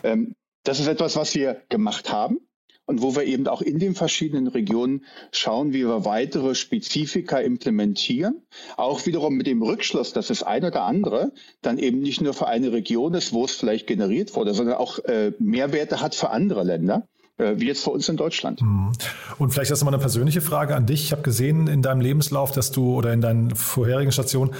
Ähm, 0.04 0.36
das 0.64 0.80
ist 0.80 0.88
etwas, 0.88 1.16
was 1.16 1.36
wir 1.36 1.62
gemacht 1.70 2.12
haben 2.12 2.40
und 2.86 3.02
wo 3.02 3.16
wir 3.16 3.24
eben 3.24 3.48
auch 3.48 3.62
in 3.62 3.80
den 3.80 3.96
verschiedenen 3.96 4.48
Regionen 4.48 5.06
schauen, 5.32 5.74
wie 5.74 5.86
wir 5.86 6.06
weitere 6.06 6.56
Spezifika 6.56 7.38
implementieren. 7.40 8.42
Auch 8.78 9.06
wiederum 9.06 9.36
mit 9.36 9.48
dem 9.48 9.62
Rückschluss, 9.62 10.14
dass 10.14 10.28
das 10.28 10.44
eine 10.44 10.68
oder 10.68 10.84
andere 10.84 11.32
dann 11.62 11.78
eben 11.78 12.00
nicht 12.00 12.22
nur 12.22 12.34
für 12.34 12.48
eine 12.48 12.72
Region 12.72 13.14
ist, 13.14 13.34
wo 13.34 13.46
es 13.46 13.52
vielleicht 13.52 13.88
generiert 13.88 14.36
wurde, 14.36 14.54
sondern 14.54 14.76
auch 14.76 15.00
äh, 15.00 15.32
Mehrwerte 15.40 16.02
hat 16.02 16.16
für 16.16 16.30
andere 16.30 16.64
Länder 16.64 17.08
äh, 17.38 17.54
wie 17.58 17.68
jetzt 17.68 17.84
für 17.84 17.90
uns 17.90 18.08
in 18.10 18.18
Deutschland. 18.18 18.62
Mhm. 18.62 18.92
Und 19.40 19.52
vielleicht 19.52 19.72
erst 19.72 19.84
mal 19.84 19.94
eine 19.94 20.00
persönliche 20.00 20.42
Frage 20.42 20.76
an 20.76 20.86
dich. 20.86 21.06
Ich 21.06 21.12
habe 21.12 21.24
gesehen 21.24 21.68
in 21.68 21.82
deinem 21.82 22.02
Lebenslauf, 22.02 22.52
dass 22.52 22.72
du 22.72 22.94
oder 22.94 23.14
in 23.14 23.22
deinen 23.22 23.56
vorherigen 23.56 24.12
Stationen, 24.12 24.52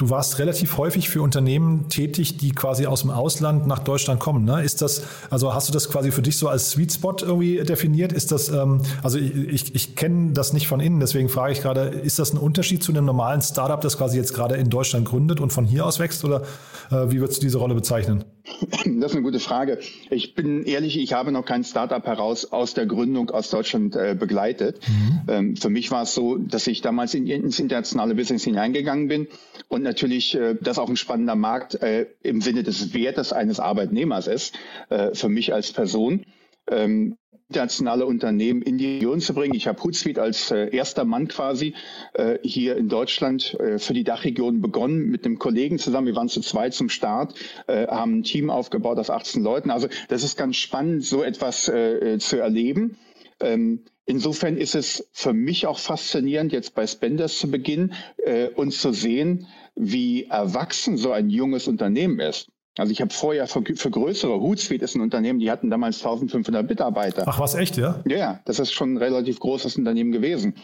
Du 0.00 0.08
warst 0.08 0.38
relativ 0.38 0.78
häufig 0.78 1.10
für 1.10 1.20
Unternehmen 1.20 1.90
tätig, 1.90 2.38
die 2.38 2.52
quasi 2.52 2.86
aus 2.86 3.02
dem 3.02 3.10
Ausland 3.10 3.66
nach 3.66 3.80
Deutschland 3.80 4.18
kommen. 4.18 4.46
Ne? 4.46 4.62
Ist 4.62 4.80
das, 4.80 5.02
also 5.28 5.52
hast 5.52 5.68
du 5.68 5.74
das 5.74 5.90
quasi 5.90 6.10
für 6.10 6.22
dich 6.22 6.38
so 6.38 6.48
als 6.48 6.70
Sweet 6.70 6.94
Spot 6.94 7.16
irgendwie 7.20 7.62
definiert? 7.64 8.10
Ist 8.10 8.32
das, 8.32 8.48
ähm, 8.48 8.80
also 9.02 9.18
ich, 9.18 9.34
ich, 9.34 9.74
ich 9.74 9.96
kenne 9.96 10.32
das 10.32 10.54
nicht 10.54 10.68
von 10.68 10.80
innen, 10.80 11.00
deswegen 11.00 11.28
frage 11.28 11.52
ich 11.52 11.60
gerade, 11.60 11.82
ist 11.82 12.18
das 12.18 12.32
ein 12.32 12.38
Unterschied 12.38 12.82
zu 12.82 12.92
einem 12.92 13.04
normalen 13.04 13.42
Startup, 13.42 13.78
das 13.78 13.98
quasi 13.98 14.16
jetzt 14.16 14.32
gerade 14.32 14.54
in 14.54 14.70
Deutschland 14.70 15.06
gründet 15.06 15.38
und 15.38 15.52
von 15.52 15.66
hier 15.66 15.84
aus 15.84 15.98
wächst? 15.98 16.24
Oder 16.24 16.44
äh, 16.90 17.10
wie 17.10 17.20
würdest 17.20 17.42
du 17.42 17.46
diese 17.46 17.58
Rolle 17.58 17.74
bezeichnen? 17.74 18.24
Das 18.70 19.12
ist 19.12 19.16
eine 19.16 19.22
gute 19.22 19.40
Frage. 19.40 19.78
Ich 20.10 20.34
bin 20.34 20.64
ehrlich, 20.64 20.98
ich 20.98 21.12
habe 21.12 21.32
noch 21.32 21.44
kein 21.44 21.64
Startup 21.64 22.04
heraus 22.04 22.52
aus 22.52 22.74
der 22.74 22.86
Gründung 22.86 23.30
aus 23.30 23.50
Deutschland 23.50 23.96
äh, 23.96 24.14
begleitet. 24.18 24.80
Mhm. 24.86 25.20
Ähm, 25.28 25.56
für 25.56 25.70
mich 25.70 25.90
war 25.90 26.02
es 26.02 26.14
so, 26.14 26.36
dass 26.36 26.66
ich 26.66 26.82
damals 26.82 27.14
in, 27.14 27.26
ins 27.26 27.58
internationale 27.58 28.14
Business 28.14 28.44
hineingegangen 28.44 29.08
bin 29.08 29.28
und 29.68 29.82
natürlich 29.82 30.34
äh, 30.34 30.56
das 30.60 30.78
auch 30.78 30.88
ein 30.88 30.96
spannender 30.96 31.36
Markt 31.36 31.74
äh, 31.82 32.06
im 32.22 32.40
Sinne 32.40 32.62
des 32.62 32.92
Wertes 32.92 33.32
eines 33.32 33.60
Arbeitnehmers 33.60 34.26
ist, 34.26 34.54
äh, 34.88 35.14
für 35.14 35.28
mich 35.28 35.54
als 35.54 35.72
Person. 35.72 36.26
Ähm, 36.70 37.16
internationale 37.50 38.06
Unternehmen 38.06 38.62
in 38.62 38.78
die 38.78 38.94
Region 38.94 39.20
zu 39.20 39.34
bringen. 39.34 39.54
Ich 39.56 39.66
habe 39.66 39.82
Hootsuite 39.82 40.22
als 40.22 40.52
äh, 40.52 40.68
erster 40.74 41.04
Mann 41.04 41.26
quasi 41.26 41.74
äh, 42.14 42.38
hier 42.44 42.76
in 42.76 42.88
Deutschland 42.88 43.58
äh, 43.58 43.80
für 43.80 43.92
die 43.92 44.04
Dachregion 44.04 44.60
begonnen 44.60 45.10
mit 45.10 45.26
einem 45.26 45.40
Kollegen 45.40 45.80
zusammen. 45.80 46.06
Wir 46.06 46.14
waren 46.14 46.28
zu 46.28 46.42
zweit 46.42 46.74
zum 46.74 46.88
Start, 46.88 47.34
äh, 47.66 47.88
haben 47.88 48.20
ein 48.20 48.22
Team 48.22 48.50
aufgebaut 48.50 48.98
aus 48.98 49.10
18 49.10 49.42
Leuten. 49.42 49.72
Also 49.72 49.88
das 50.08 50.22
ist 50.22 50.38
ganz 50.38 50.56
spannend, 50.56 51.04
so 51.04 51.24
etwas 51.24 51.68
äh, 51.68 52.18
zu 52.20 52.36
erleben. 52.36 52.96
Ähm, 53.40 53.82
insofern 54.06 54.56
ist 54.56 54.76
es 54.76 55.08
für 55.12 55.32
mich 55.32 55.66
auch 55.66 55.80
faszinierend, 55.80 56.52
jetzt 56.52 56.76
bei 56.76 56.86
Spenders 56.86 57.36
zu 57.36 57.50
beginnen 57.50 57.94
äh, 58.18 58.46
und 58.50 58.72
zu 58.72 58.92
sehen, 58.92 59.48
wie 59.74 60.26
erwachsen 60.26 60.96
so 60.96 61.10
ein 61.10 61.30
junges 61.30 61.66
Unternehmen 61.66 62.20
ist. 62.20 62.48
Also 62.80 62.92
ich 62.92 63.02
habe 63.02 63.12
vorher 63.12 63.46
für, 63.46 63.62
für 63.62 63.90
größere, 63.90 64.40
Hootsuite 64.40 64.82
ist 64.82 64.94
ein 64.94 65.02
Unternehmen, 65.02 65.38
die 65.38 65.50
hatten 65.50 65.68
damals 65.68 65.98
1500 65.98 66.66
Mitarbeiter. 66.66 67.24
Ach 67.26 67.38
was, 67.38 67.54
echt, 67.54 67.76
ja? 67.76 68.00
Ja, 68.08 68.40
das 68.46 68.58
ist 68.58 68.72
schon 68.72 68.94
ein 68.94 68.96
relativ 68.96 69.38
großes 69.38 69.76
Unternehmen 69.76 70.12
gewesen. 70.12 70.54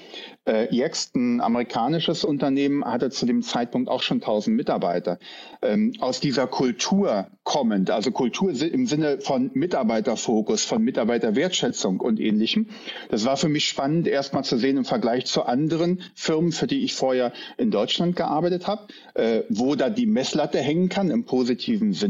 Äh, 0.47 0.75
Yext, 0.75 1.15
ein 1.15 1.43
amerikanisches 1.43 2.25
Unternehmen, 2.25 2.87
hatte 2.87 3.11
zu 3.11 3.27
dem 3.27 3.43
Zeitpunkt 3.43 3.91
auch 3.91 4.01
schon 4.01 4.23
1000 4.23 4.57
Mitarbeiter. 4.57 5.19
Ähm, 5.61 5.93
aus 6.01 6.19
dieser 6.19 6.47
Kultur 6.47 7.27
kommend, 7.45 7.91
also 7.91 8.11
Kultur 8.13 8.51
im 8.51 8.87
Sinne 8.87 9.21
von 9.21 9.51
Mitarbeiterfokus, 9.53 10.65
von 10.65 10.83
Mitarbeiterwertschätzung 10.83 12.01
und 12.01 12.19
ähnlichem. 12.19 12.69
Das 13.11 13.27
war 13.27 13.37
für 13.37 13.51
mich 13.51 13.69
spannend, 13.69 14.09
erstmal 14.09 14.43
zu 14.43 14.57
sehen 14.57 14.79
im 14.79 14.85
Vergleich 14.87 15.27
zu 15.27 15.43
anderen 15.43 16.01
Firmen, 16.15 16.53
für 16.53 16.67
die 16.67 16.83
ich 16.83 16.95
vorher 16.95 17.35
in 17.59 17.71
Deutschland 17.71 18.17
gearbeitet 18.17 18.67
habe, 18.67 18.87
äh, 19.15 19.43
wo 19.51 19.75
da 19.75 19.91
die 19.91 20.07
Messlatte 20.07 20.61
hängen 20.61 20.89
kann 20.89 21.11
im 21.11 21.25
positiven 21.25 21.93
Sinne. 21.93 22.06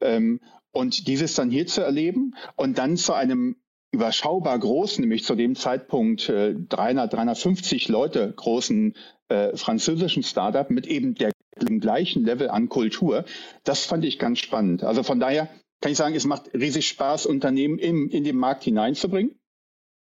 Ähm, 0.00 0.40
und 0.72 1.08
dieses 1.08 1.34
dann 1.34 1.50
hier 1.50 1.66
zu 1.66 1.80
erleben 1.80 2.34
und 2.56 2.78
dann 2.78 2.96
zu 2.96 3.14
einem 3.14 3.56
überschaubar 3.92 4.58
großen, 4.58 5.00
nämlich 5.00 5.24
zu 5.24 5.34
dem 5.34 5.54
Zeitpunkt 5.54 6.28
äh, 6.28 6.54
300, 6.54 7.12
350 7.12 7.88
Leute 7.88 8.32
großen 8.34 8.94
äh, 9.28 9.56
französischen 9.56 10.22
Startup 10.22 10.70
mit 10.70 10.86
eben 10.86 11.14
der, 11.14 11.32
dem 11.60 11.80
gleichen 11.80 12.24
Level 12.24 12.50
an 12.50 12.68
Kultur. 12.68 13.24
Das 13.64 13.86
fand 13.86 14.04
ich 14.04 14.18
ganz 14.18 14.40
spannend. 14.40 14.84
Also 14.84 15.02
von 15.02 15.18
daher 15.18 15.48
kann 15.80 15.92
ich 15.92 15.98
sagen, 15.98 16.14
es 16.14 16.26
macht 16.26 16.52
riesig 16.52 16.88
Spaß, 16.88 17.26
Unternehmen 17.26 17.78
im, 17.78 18.08
in 18.10 18.24
den 18.24 18.36
Markt 18.36 18.64
hineinzubringen 18.64 19.38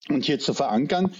und 0.09 0.25
hier 0.25 0.39
zu 0.39 0.53
verankern. 0.53 1.13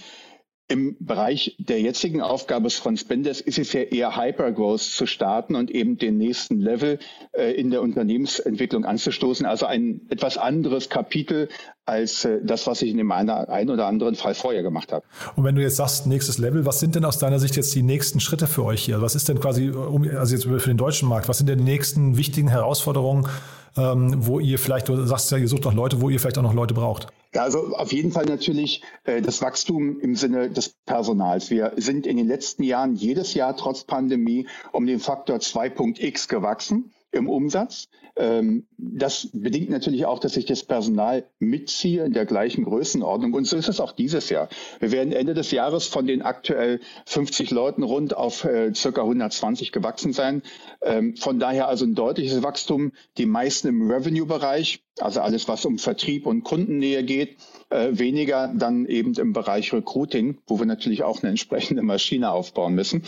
Im 0.66 0.96
Bereich 0.98 1.56
der 1.58 1.78
jetzigen 1.82 2.22
Aufgabe 2.22 2.70
von 2.70 2.96
Spenders 2.96 3.42
ist 3.42 3.58
es 3.58 3.74
ja 3.74 3.82
eher 3.82 4.16
Hypergrowth 4.16 4.80
zu 4.80 5.04
starten 5.04 5.56
und 5.56 5.70
eben 5.70 5.98
den 5.98 6.16
nächsten 6.16 6.58
Level 6.58 6.98
äh, 7.32 7.52
in 7.52 7.70
der 7.70 7.82
Unternehmensentwicklung 7.82 8.86
anzustoßen. 8.86 9.44
Also 9.44 9.66
ein 9.66 10.00
etwas 10.08 10.38
anderes 10.38 10.88
Kapitel 10.88 11.50
als 11.84 12.24
äh, 12.24 12.40
das, 12.42 12.66
was 12.66 12.80
ich 12.80 12.90
in 12.90 12.96
dem 12.96 13.12
einen, 13.12 13.68
oder 13.68 13.86
anderen 13.86 14.14
Fall 14.14 14.34
vorher 14.34 14.62
gemacht 14.62 14.90
habe. 14.90 15.04
Und 15.36 15.44
wenn 15.44 15.54
du 15.54 15.60
jetzt 15.60 15.76
sagst, 15.76 16.06
nächstes 16.06 16.38
Level, 16.38 16.64
was 16.64 16.80
sind 16.80 16.94
denn 16.94 17.04
aus 17.04 17.18
deiner 17.18 17.38
Sicht 17.38 17.56
jetzt 17.56 17.74
die 17.74 17.82
nächsten 17.82 18.20
Schritte 18.20 18.46
für 18.46 18.64
euch 18.64 18.82
hier? 18.82 19.02
Was 19.02 19.14
ist 19.14 19.28
denn 19.28 19.40
quasi, 19.40 19.70
also 20.16 20.34
jetzt 20.34 20.44
für 20.44 20.70
den 20.70 20.78
deutschen 20.78 21.10
Markt, 21.10 21.28
was 21.28 21.36
sind 21.36 21.48
denn 21.48 21.58
die 21.58 21.64
nächsten 21.64 22.16
wichtigen 22.16 22.48
Herausforderungen, 22.48 23.28
ähm, 23.76 24.14
wo 24.16 24.40
ihr 24.40 24.58
vielleicht, 24.58 24.88
du 24.88 25.04
sagst 25.04 25.30
ja, 25.30 25.36
ihr 25.36 25.48
sucht 25.48 25.64
noch 25.64 25.74
Leute, 25.74 26.00
wo 26.00 26.08
ihr 26.08 26.18
vielleicht 26.18 26.38
auch 26.38 26.42
noch 26.42 26.54
Leute 26.54 26.72
braucht? 26.72 27.08
Ja, 27.34 27.42
also 27.42 27.74
auf 27.74 27.92
jeden 27.92 28.12
Fall 28.12 28.26
natürlich 28.26 28.82
äh, 29.02 29.20
das 29.20 29.42
Wachstum 29.42 29.98
im 30.00 30.14
Sinne 30.14 30.50
des 30.50 30.68
Personals. 30.86 31.50
Wir 31.50 31.72
sind 31.76 32.06
in 32.06 32.16
den 32.16 32.28
letzten 32.28 32.62
Jahren 32.62 32.94
jedes 32.94 33.34
Jahr 33.34 33.56
trotz 33.56 33.82
Pandemie 33.84 34.46
um 34.70 34.86
den 34.86 35.00
Faktor 35.00 35.38
2.x 35.38 36.28
gewachsen 36.28 36.92
im 37.10 37.28
Umsatz. 37.28 37.88
Ähm, 38.16 38.68
das 38.78 39.30
bedingt 39.32 39.70
natürlich 39.70 40.06
auch, 40.06 40.20
dass 40.20 40.36
ich 40.36 40.46
das 40.46 40.62
Personal 40.62 41.24
mitziehe 41.40 42.04
in 42.04 42.12
der 42.12 42.26
gleichen 42.26 42.64
Größenordnung. 42.64 43.32
Und 43.32 43.46
so 43.46 43.56
ist 43.56 43.68
es 43.68 43.80
auch 43.80 43.90
dieses 43.90 44.28
Jahr. 44.28 44.48
Wir 44.78 44.92
werden 44.92 45.12
Ende 45.12 45.34
des 45.34 45.50
Jahres 45.50 45.88
von 45.88 46.06
den 46.06 46.22
aktuell 46.22 46.78
50 47.06 47.50
Leuten 47.50 47.82
rund 47.82 48.16
auf 48.16 48.44
äh, 48.44 48.72
circa 48.72 49.00
120 49.00 49.72
gewachsen 49.72 50.12
sein. 50.12 50.42
Ähm, 50.82 51.16
von 51.16 51.40
daher 51.40 51.66
also 51.66 51.84
ein 51.84 51.96
deutliches 51.96 52.44
Wachstum. 52.44 52.92
Die 53.18 53.26
meisten 53.26 53.66
im 53.66 53.90
Revenue-Bereich, 53.90 54.83
also 55.00 55.20
alles, 55.20 55.48
was 55.48 55.64
um 55.64 55.78
Vertrieb 55.78 56.26
und 56.26 56.44
Kundennähe 56.44 57.02
geht, 57.02 57.36
äh, 57.70 57.88
weniger 57.92 58.52
dann 58.54 58.86
eben 58.86 59.14
im 59.14 59.32
Bereich 59.32 59.72
Recruiting, 59.72 60.38
wo 60.46 60.58
wir 60.58 60.66
natürlich 60.66 61.02
auch 61.02 61.22
eine 61.22 61.30
entsprechende 61.30 61.82
Maschine 61.82 62.30
aufbauen 62.30 62.74
müssen. 62.74 63.02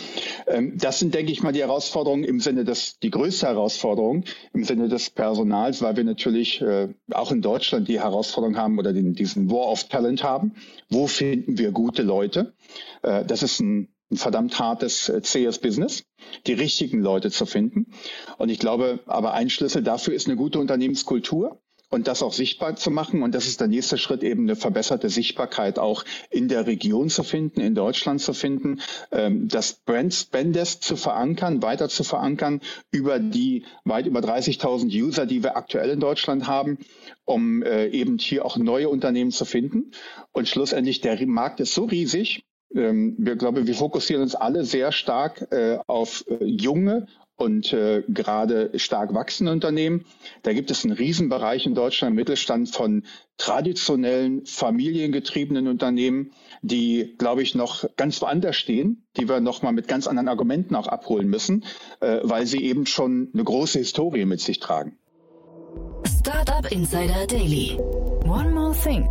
Ähm, 0.47 0.77
das 0.77 0.99
sind, 0.99 1.13
denke 1.13 1.31
ich 1.31 1.43
mal, 1.43 1.53
die 1.53 1.61
Herausforderungen 1.61 2.23
im 2.23 2.39
Sinne 2.39 2.65
des, 2.65 2.99
die 2.99 3.09
größte 3.09 3.47
Herausforderung 3.47 4.25
im 4.53 4.65
Sinne 4.65 4.89
des 4.89 5.09
Personals, 5.09 5.81
weil 5.81 5.95
wir 5.95 6.03
natürlich 6.03 6.61
äh, 6.61 6.89
auch 7.11 7.31
in 7.31 7.41
Deutschland 7.41 7.87
die 7.87 8.01
Herausforderung 8.01 8.57
haben 8.57 8.77
oder 8.79 8.91
den, 8.91 9.13
diesen 9.13 9.49
War 9.49 9.71
of 9.71 9.85
Talent 9.85 10.23
haben. 10.23 10.55
Wo 10.89 11.07
finden 11.07 11.57
wir 11.57 11.71
gute 11.71 12.03
Leute? 12.03 12.53
Äh, 13.01 13.23
das 13.25 13.43
ist 13.43 13.59
ein 13.59 13.89
ein 14.09 14.15
verdammt 14.15 14.57
hartes, 14.57 15.09
äh, 15.09 15.21
zähes 15.21 15.59
Business, 15.59 16.05
die 16.45 16.53
richtigen 16.53 17.01
Leute 17.01 17.29
zu 17.29 17.45
finden. 17.45 17.87
Und 18.37 18.47
ich 18.47 18.57
glaube, 18.57 19.01
aber 19.05 19.33
ein 19.33 19.49
Schlüssel 19.49 19.83
dafür 19.83 20.13
ist 20.13 20.27
eine 20.27 20.37
gute 20.37 20.59
Unternehmenskultur 20.59 21.61
und 21.89 22.07
das 22.07 22.21
auch 22.21 22.33
sichtbar 22.33 22.75
zu 22.75 22.91
machen. 22.91 23.23
Und 23.23 23.33
das 23.33 23.47
ist 23.47 23.61
der 23.61 23.67
nächste 23.67 23.97
Schritt, 23.97 24.23
eben 24.23 24.43
eine 24.43 24.55
verbesserte 24.55 25.09
Sichtbarkeit 25.09 25.79
auch 25.79 26.03
in 26.29 26.47
der 26.47 26.67
Region 26.67 27.09
zu 27.09 27.23
finden, 27.23 27.61
in 27.61 27.75
Deutschland 27.75 28.21
zu 28.21 28.33
finden, 28.33 28.81
ähm, 29.11 29.47
das 29.47 29.73
Brand 29.73 30.13
Spendesk 30.13 30.83
zu 30.83 30.95
verankern, 30.95 31.61
weiter 31.61 31.89
zu 31.89 32.03
verankern 32.03 32.61
über 32.91 33.19
die 33.19 33.65
weit 33.85 34.05
über 34.05 34.19
30.000 34.19 34.87
User, 34.87 35.25
die 35.25 35.43
wir 35.43 35.55
aktuell 35.57 35.89
in 35.89 35.99
Deutschland 35.99 36.47
haben, 36.47 36.77
um 37.25 37.63
äh, 37.63 37.87
eben 37.87 38.17
hier 38.17 38.45
auch 38.45 38.57
neue 38.57 38.89
Unternehmen 38.89 39.31
zu 39.31 39.45
finden. 39.45 39.91
Und 40.31 40.47
schlussendlich, 40.47 41.01
der 41.01 41.25
Markt 41.27 41.59
ist 41.59 41.73
so 41.73 41.85
riesig, 41.85 42.43
ähm, 42.75 43.15
wir 43.17 43.35
glaube, 43.35 43.65
wir 43.65 43.75
fokussieren 43.75 44.21
uns 44.21 44.35
alle 44.35 44.65
sehr 44.65 44.91
stark 44.91 45.47
äh, 45.51 45.79
auf 45.87 46.25
äh, 46.27 46.43
junge 46.43 47.07
und 47.37 47.71
äh, 47.71 48.03
gerade 48.07 48.71
stark 48.75 49.13
wachsende 49.13 49.51
Unternehmen. 49.51 50.05
Da 50.41 50.53
gibt 50.53 50.71
es 50.71 50.83
einen 50.83 50.93
Riesenbereich 50.93 51.65
in 51.65 51.75
Deutschland 51.75 52.11
im 52.11 52.15
Mittelstand 52.15 52.69
von 52.69 53.03
traditionellen, 53.37 54.45
familiengetriebenen 54.45 55.67
Unternehmen, 55.67 56.31
die, 56.63 57.15
glaube 57.17 57.43
ich, 57.43 57.53
noch 57.53 57.85
ganz 57.95 58.21
woanders 58.21 58.55
stehen, 58.55 59.05
die 59.15 59.29
wir 59.29 59.39
noch 59.39 59.61
mal 59.61 59.71
mit 59.71 59.87
ganz 59.87 60.07
anderen 60.07 60.27
Argumenten 60.27 60.75
auch 60.75 60.87
abholen 60.87 61.27
müssen, 61.27 61.63
äh, 61.99 62.19
weil 62.23 62.47
sie 62.47 62.63
eben 62.63 62.87
schon 62.87 63.29
eine 63.33 63.43
große 63.43 63.79
Historie 63.79 64.25
mit 64.25 64.41
sich 64.41 64.59
tragen. 64.59 64.97
Startup 66.05 66.69
Insider 66.71 67.27
Daily. 67.27 67.77
One 68.25 68.49
more 68.49 68.75
thing. 68.83 69.07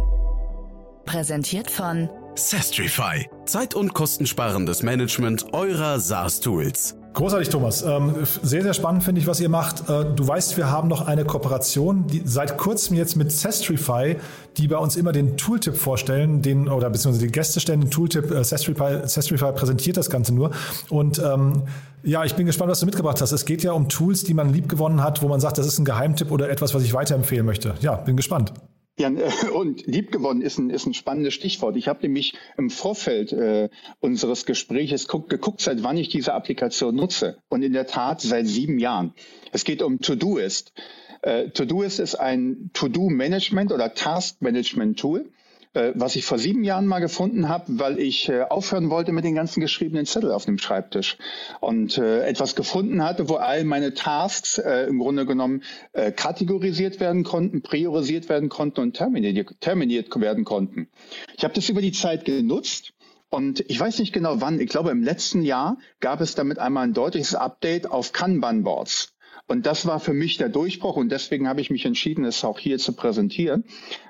Präsentiert 1.05 1.71
von 1.71 2.11
Sestrify. 2.35 3.31
Zeit- 3.45 3.75
und 3.75 3.95
kostensparendes 3.95 4.83
Management 4.83 5.55
eurer 5.55 6.01
SaaS-Tools. 6.01 6.97
Großartig, 7.16 7.48
Thomas. 7.48 7.83
Ähm, 7.83 8.14
sehr, 8.42 8.62
sehr 8.62 8.74
spannend 8.74 9.02
finde 9.02 9.22
ich, 9.22 9.26
was 9.26 9.40
ihr 9.40 9.48
macht. 9.48 9.88
Äh, 9.88 10.05
du 10.14 10.29
weißt, 10.29 10.59
wir 10.59 10.70
haben 10.70 10.87
noch 10.87 11.07
eine 11.07 11.24
Kooperation, 11.24 12.07
die 12.07 12.20
seit 12.26 12.59
kurzem 12.59 12.94
jetzt 12.94 13.16
mit 13.16 13.33
Sestrify, 13.33 14.16
die 14.59 14.68
bei 14.68 14.76
uns 14.76 14.96
immer 14.96 15.12
den 15.12 15.38
Tooltip 15.38 15.76
vorstellen, 15.76 16.42
den, 16.42 16.68
oder 16.68 16.90
beziehungsweise 16.90 17.24
die 17.24 17.33
Gäste 17.33 17.59
stellen 17.59 17.81
den 17.81 17.90
Tooltip. 17.90 18.31
Äh, 18.31 18.44
Sestrify, 18.44 19.09
Sestrify 19.09 19.52
präsentiert 19.52 19.96
das 19.96 20.11
Ganze 20.11 20.35
nur. 20.35 20.50
Und 20.90 21.18
ähm, 21.18 21.62
ja, 22.02 22.22
ich 22.22 22.35
bin 22.35 22.44
gespannt, 22.44 22.70
was 22.70 22.81
du 22.81 22.87
mitgebracht 22.87 23.18
hast. 23.22 23.33
Es 23.33 23.46
geht 23.46 23.62
ja 23.62 23.72
um 23.72 23.88
Tools, 23.88 24.24
die 24.24 24.35
man 24.35 24.52
liebgewonnen 24.52 25.02
hat, 25.02 25.22
wo 25.22 25.29
man 25.29 25.40
sagt, 25.40 25.57
das 25.57 25.66
ist 25.66 25.79
ein 25.79 25.87
Geheimtipp 25.87 26.31
oder 26.31 26.50
etwas, 26.50 26.74
was 26.74 26.83
ich 26.83 26.92
weiterempfehlen 26.92 27.46
möchte. 27.46 27.76
Ja, 27.81 27.94
bin 27.96 28.16
gespannt. 28.16 28.52
Ja, 28.98 29.11
und 29.52 29.87
liebgewonnen 29.87 30.42
ist 30.42 30.59
ein, 30.59 30.70
ist 30.70 30.87
ein 30.87 30.94
spannendes 30.94 31.35
Stichwort. 31.35 31.76
Ich 31.76 31.87
habe 31.87 32.00
nämlich 32.02 32.35
im 32.56 32.70
Vorfeld 32.70 33.30
äh, 33.32 33.68
unseres 34.00 34.46
Gespräches 34.46 35.06
guck, 35.06 35.28
geguckt, 35.28 35.61
seit 35.61 35.82
wann 35.82 35.98
ich 35.98 36.09
diese 36.09 36.32
Applikation 36.32 36.96
nutze. 36.96 37.37
Und 37.50 37.62
in 37.62 37.74
der 37.74 37.87
Tat 37.87 38.22
seit 38.22 38.46
sieben 38.46 38.78
Jahren. 38.78 39.12
Es 39.52 39.64
geht 39.64 39.82
um 39.82 40.00
Todoist. 40.00 40.72
Äh, 41.20 41.50
Todoist 41.50 42.00
ist 42.00 42.14
ein 42.14 42.70
To-Do-Management 42.72 43.70
oder 43.70 43.92
Task-Management-Tool 43.92 45.30
äh, 45.77 45.93
was 45.95 46.17
ich 46.17 46.25
vor 46.25 46.39
sieben 46.39 46.65
Jahren 46.65 46.87
mal 46.87 47.01
gefunden 47.01 47.49
habe, 47.49 47.79
weil 47.79 47.99
ich 48.01 48.29
äh, 48.29 48.43
aufhören 48.43 48.91
wollte 48.91 49.12
mit 49.12 49.25
den 49.25 49.35
ganzen 49.35 49.61
geschriebenen 49.61 50.07
Zettel 50.07 50.33
auf 50.33 50.47
dem 50.47 50.59
Schreibtisch 50.59 51.19
und 51.61 51.99
äh, 51.99 52.27
etwas 52.27 52.57
gefunden 52.57 53.05
hatte, 53.05 53.29
wo 53.29 53.35
all 53.35 53.65
meine 53.65 53.95
Tasks 53.95 54.59
im 54.59 54.99
Grunde 54.99 55.27
genommen 55.27 55.62
kategorisiert 55.93 57.01
werden 57.01 57.25
konnten, 57.25 57.62
priorisiert 57.62 58.29
werden 58.29 58.49
konnten 58.49 58.81
und 58.81 58.97
terminiert, 58.97 59.61
terminiert 59.61 60.15
werden 60.19 60.45
konnten. 60.45 60.89
Ich 61.37 61.45
habe 61.45 61.55
das 61.55 61.69
über 61.69 61.83
die 61.83 61.93
Zeit 61.93 62.25
genutzt 62.25 62.93
und 63.29 63.65
ich 63.69 63.79
weiß 63.79 63.99
nicht 63.99 64.12
genau 64.12 64.41
wann, 64.41 64.61
ich 64.61 64.69
glaube 64.69 64.91
im 64.91 65.03
letzten 65.03 65.43
Jahr 65.43 65.79
gab 66.01 66.21
es 66.21 66.35
damit 66.35 66.59
einmal 66.59 66.85
ein 66.85 66.95
deutliches 66.95 67.35
Update 67.35 67.91
auf 67.91 68.12
Kanban-Boards. 68.12 69.15
Und 69.48 69.66
das 69.66 69.87
war 69.87 70.00
für 70.00 70.12
mich 70.12 70.38
der 70.38 70.48
Durchbruch 70.48 70.96
und 70.96 71.11
deswegen 71.11 71.48
habe 71.48 71.61
ich 71.61 71.70
mich 71.70 71.85
entschieden, 71.85 72.24
es 72.24 72.44
auch 72.44 72.59
hier 72.59 72.78
zu 72.78 72.92
präsentieren. 72.94 73.64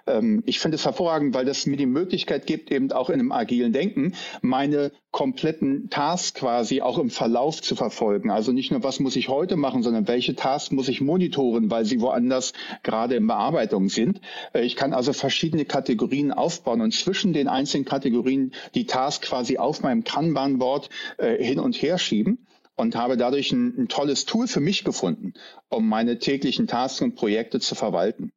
Ähm, 0.06 0.42
ich 0.46 0.58
finde 0.58 0.76
es 0.76 0.86
hervorragend, 0.86 1.34
weil 1.34 1.44
das 1.44 1.66
mir 1.66 1.76
die 1.76 1.86
Möglichkeit 1.86 2.46
gibt, 2.46 2.72
eben 2.72 2.90
auch 2.92 3.10
in 3.10 3.20
einem 3.20 3.32
agilen 3.32 3.72
Denken 3.72 4.14
meine 4.40 4.92
kompletten 5.10 5.90
Tasks 5.90 6.34
quasi 6.34 6.80
auch 6.80 6.98
im 6.98 7.10
Verlauf 7.10 7.60
zu 7.60 7.76
verfolgen. 7.76 8.30
Also 8.30 8.52
nicht 8.52 8.70
nur, 8.70 8.82
was 8.82 8.98
muss 8.98 9.16
ich 9.16 9.28
heute 9.28 9.56
machen, 9.56 9.82
sondern 9.82 10.08
welche 10.08 10.34
Tasks 10.34 10.70
muss 10.70 10.88
ich 10.88 11.02
monitoren, 11.02 11.70
weil 11.70 11.84
sie 11.84 12.00
woanders 12.00 12.54
gerade 12.82 13.16
in 13.16 13.26
Bearbeitung 13.26 13.90
sind. 13.90 14.22
Äh, 14.54 14.62
ich 14.62 14.74
kann 14.74 14.94
also 14.94 15.12
verschiedene 15.12 15.66
Kategorien 15.66 16.32
aufbauen 16.32 16.80
und 16.80 16.94
zwischen 16.94 17.34
den 17.34 17.48
einzelnen 17.48 17.84
Kategorien 17.84 18.52
die 18.74 18.86
Tasks 18.86 19.28
quasi 19.28 19.58
auf 19.58 19.82
meinem 19.82 20.02
Kanban-Board 20.02 20.88
äh, 21.18 21.44
hin 21.44 21.58
und 21.58 21.74
her 21.76 21.98
schieben 21.98 22.45
und 22.76 22.94
habe 22.94 23.16
dadurch 23.16 23.52
ein, 23.52 23.74
ein, 23.78 23.88
tolles 23.88 24.26
Tool 24.26 24.46
für 24.46 24.60
mich 24.60 24.84
gefunden, 24.84 25.34
um 25.68 25.88
meine 25.88 26.18
täglichen 26.18 26.66
Tasks 26.66 27.00
und 27.00 27.14
Projekte 27.14 27.58
zu 27.58 27.74
verwalten. 27.74 28.32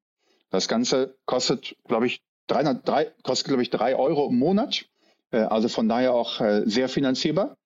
Das 0.50 0.68
Ganze 0.68 1.18
kostet, 1.26 1.76
glaube 1.88 2.08
ich, 2.08 2.22
300, 2.48 2.88
3, 2.88 3.14
kostet, 3.24 3.48
glaube 3.50 3.62
ich, 3.62 3.70
drei 3.70 3.96
Euro 3.96 4.30
im 4.30 4.40
Monat. 4.40 4.86
Äh, 5.32 5.42
also 5.42 5.68
von 5.68 5.88
daher 5.88 6.14
auch 6.14 6.42
äh, 6.42 6.64
sehr 6.66 6.90
finanzierbar 6.90 7.58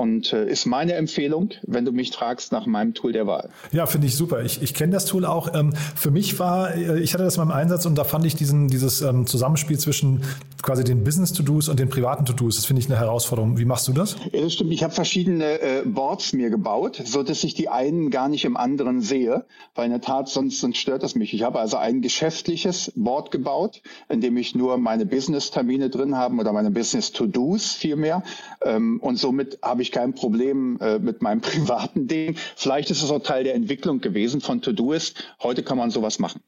und 0.00 0.32
äh, 0.32 0.48
ist 0.48 0.64
meine 0.64 0.94
Empfehlung, 0.94 1.50
wenn 1.66 1.84
du 1.84 1.92
mich 1.92 2.10
fragst 2.10 2.52
nach 2.52 2.64
meinem 2.64 2.94
Tool 2.94 3.12
der 3.12 3.26
Wahl. 3.26 3.50
Ja, 3.70 3.84
finde 3.84 4.06
ich 4.06 4.16
super. 4.16 4.42
Ich, 4.42 4.62
ich 4.62 4.72
kenne 4.72 4.94
das 4.94 5.04
Tool 5.04 5.26
auch. 5.26 5.52
Ähm, 5.54 5.74
für 5.94 6.10
mich 6.10 6.38
war, 6.38 6.74
äh, 6.74 7.00
ich 7.00 7.12
hatte 7.12 7.24
das 7.24 7.36
mal 7.36 7.42
im 7.42 7.50
Einsatz 7.50 7.84
und 7.84 7.96
da 7.96 8.04
fand 8.04 8.24
ich 8.24 8.34
diesen, 8.34 8.68
dieses 8.68 9.02
ähm, 9.02 9.26
Zusammenspiel 9.26 9.78
zwischen 9.78 10.22
quasi 10.62 10.84
den 10.84 11.04
Business-To-Dos 11.04 11.68
und 11.68 11.78
den 11.78 11.90
privaten 11.90 12.24
To-Dos, 12.24 12.56
das 12.56 12.64
finde 12.64 12.80
ich 12.80 12.88
eine 12.88 12.98
Herausforderung. 12.98 13.58
Wie 13.58 13.66
machst 13.66 13.88
du 13.88 13.92
das? 13.92 14.16
Ja, 14.32 14.40
das 14.40 14.54
stimmt. 14.54 14.72
Ich 14.72 14.82
habe 14.82 14.94
verschiedene 14.94 15.60
äh, 15.60 15.82
Boards 15.84 16.32
mir 16.32 16.48
gebaut, 16.48 17.02
so 17.04 17.22
dass 17.22 17.44
ich 17.44 17.52
die 17.52 17.68
einen 17.68 18.10
gar 18.10 18.30
nicht 18.30 18.46
im 18.46 18.56
anderen 18.56 19.02
sehe, 19.02 19.44
weil 19.74 19.84
in 19.84 19.90
der 19.90 20.00
Tat 20.00 20.30
sonst, 20.30 20.60
sonst 20.60 20.78
stört 20.78 21.02
das 21.02 21.14
mich. 21.14 21.34
Ich 21.34 21.42
habe 21.42 21.58
also 21.60 21.76
ein 21.76 22.00
geschäftliches 22.00 22.92
Board 22.96 23.30
gebaut, 23.30 23.82
in 24.08 24.22
dem 24.22 24.38
ich 24.38 24.54
nur 24.54 24.78
meine 24.78 25.04
Business-Termine 25.04 25.90
drin 25.90 26.16
habe 26.16 26.36
oder 26.36 26.54
meine 26.54 26.70
Business-To-Dos 26.70 27.74
vielmehr. 27.74 28.22
Ähm, 28.62 28.98
und 29.00 29.18
somit 29.18 29.58
habe 29.62 29.82
ich 29.82 29.89
ich 29.90 29.92
kein 29.92 30.14
Problem 30.14 30.78
äh, 30.80 30.98
mit 30.98 31.20
meinem 31.22 31.40
privaten 31.40 32.06
Ding. 32.06 32.36
Vielleicht 32.56 32.90
ist 32.90 33.02
es 33.02 33.10
auch 33.10 33.20
Teil 33.20 33.44
der 33.44 33.54
Entwicklung 33.54 34.00
gewesen 34.00 34.40
von 34.40 34.62
Todoist. 34.62 35.24
Heute 35.42 35.62
kann 35.62 35.78
man 35.78 35.90
sowas 35.90 36.18
machen. 36.18 36.40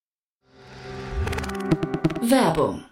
Werbung. 2.21 2.85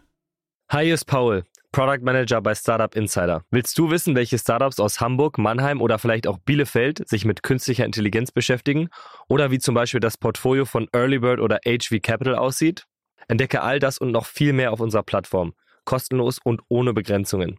Hi, 0.68 0.84
hier 0.84 0.94
ist 0.94 1.06
Paul, 1.06 1.44
Product 1.72 2.02
Manager 2.02 2.40
bei 2.40 2.54
Startup 2.54 2.94
Insider. 2.94 3.42
Willst 3.50 3.78
du 3.78 3.90
wissen, 3.90 4.14
welche 4.14 4.38
Startups 4.38 4.80
aus 4.80 5.00
Hamburg, 5.00 5.38
Mannheim 5.38 5.80
oder 5.80 5.98
vielleicht 5.98 6.26
auch 6.26 6.38
Bielefeld 6.38 7.08
sich 7.08 7.24
mit 7.24 7.42
künstlicher 7.42 7.84
Intelligenz 7.84 8.32
beschäftigen? 8.32 8.88
Oder 9.28 9.50
wie 9.50 9.58
zum 9.58 9.74
Beispiel 9.74 10.00
das 10.00 10.16
Portfolio 10.16 10.64
von 10.64 10.88
Earlybird 10.92 11.40
oder 11.40 11.60
HV 11.64 12.02
Capital 12.02 12.34
aussieht? 12.34 12.86
Entdecke 13.28 13.62
all 13.62 13.78
das 13.78 13.98
und 13.98 14.10
noch 14.10 14.26
viel 14.26 14.52
mehr 14.52 14.72
auf 14.72 14.80
unserer 14.80 15.04
Plattform. 15.04 15.54
Kostenlos 15.84 16.38
und 16.42 16.60
ohne 16.68 16.92
Begrenzungen. 16.92 17.58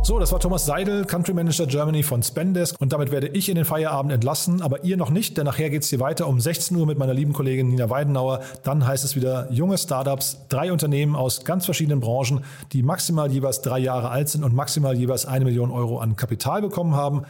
So, 0.00 0.18
das 0.18 0.32
war 0.32 0.38
Thomas 0.38 0.64
Seidel, 0.64 1.04
Country 1.04 1.34
Manager 1.34 1.66
Germany 1.66 2.02
von 2.02 2.22
Spendesk. 2.22 2.80
Und 2.80 2.92
damit 2.92 3.10
werde 3.10 3.28
ich 3.28 3.48
in 3.48 3.56
den 3.56 3.64
Feierabend 3.64 4.12
entlassen, 4.12 4.62
aber 4.62 4.84
ihr 4.84 4.96
noch 4.96 5.10
nicht, 5.10 5.36
denn 5.36 5.44
nachher 5.44 5.68
geht 5.70 5.82
es 5.82 5.90
hier 5.90 6.00
weiter 6.00 6.28
um 6.28 6.40
16 6.40 6.76
Uhr 6.76 6.86
mit 6.86 6.98
meiner 6.98 7.12
lieben 7.12 7.32
Kollegin 7.32 7.68
Nina 7.68 7.90
Weidenauer. 7.90 8.40
Dann 8.62 8.86
heißt 8.86 9.04
es 9.04 9.16
wieder 9.16 9.48
junge 9.50 9.76
Startups, 9.76 10.46
drei 10.48 10.72
Unternehmen 10.72 11.14
aus 11.14 11.44
ganz 11.44 11.64
verschiedenen 11.66 12.00
Branchen, 12.00 12.44
die 12.72 12.82
maximal 12.82 13.30
jeweils 13.30 13.60
drei 13.60 13.80
Jahre 13.80 14.08
alt 14.08 14.28
sind 14.30 14.44
und 14.44 14.54
maximal 14.54 14.96
jeweils 14.96 15.26
eine 15.26 15.44
Million 15.44 15.70
Euro 15.70 15.98
an 15.98 16.16
Kapital 16.16 16.62
bekommen 16.62 16.94
haben. 16.94 17.24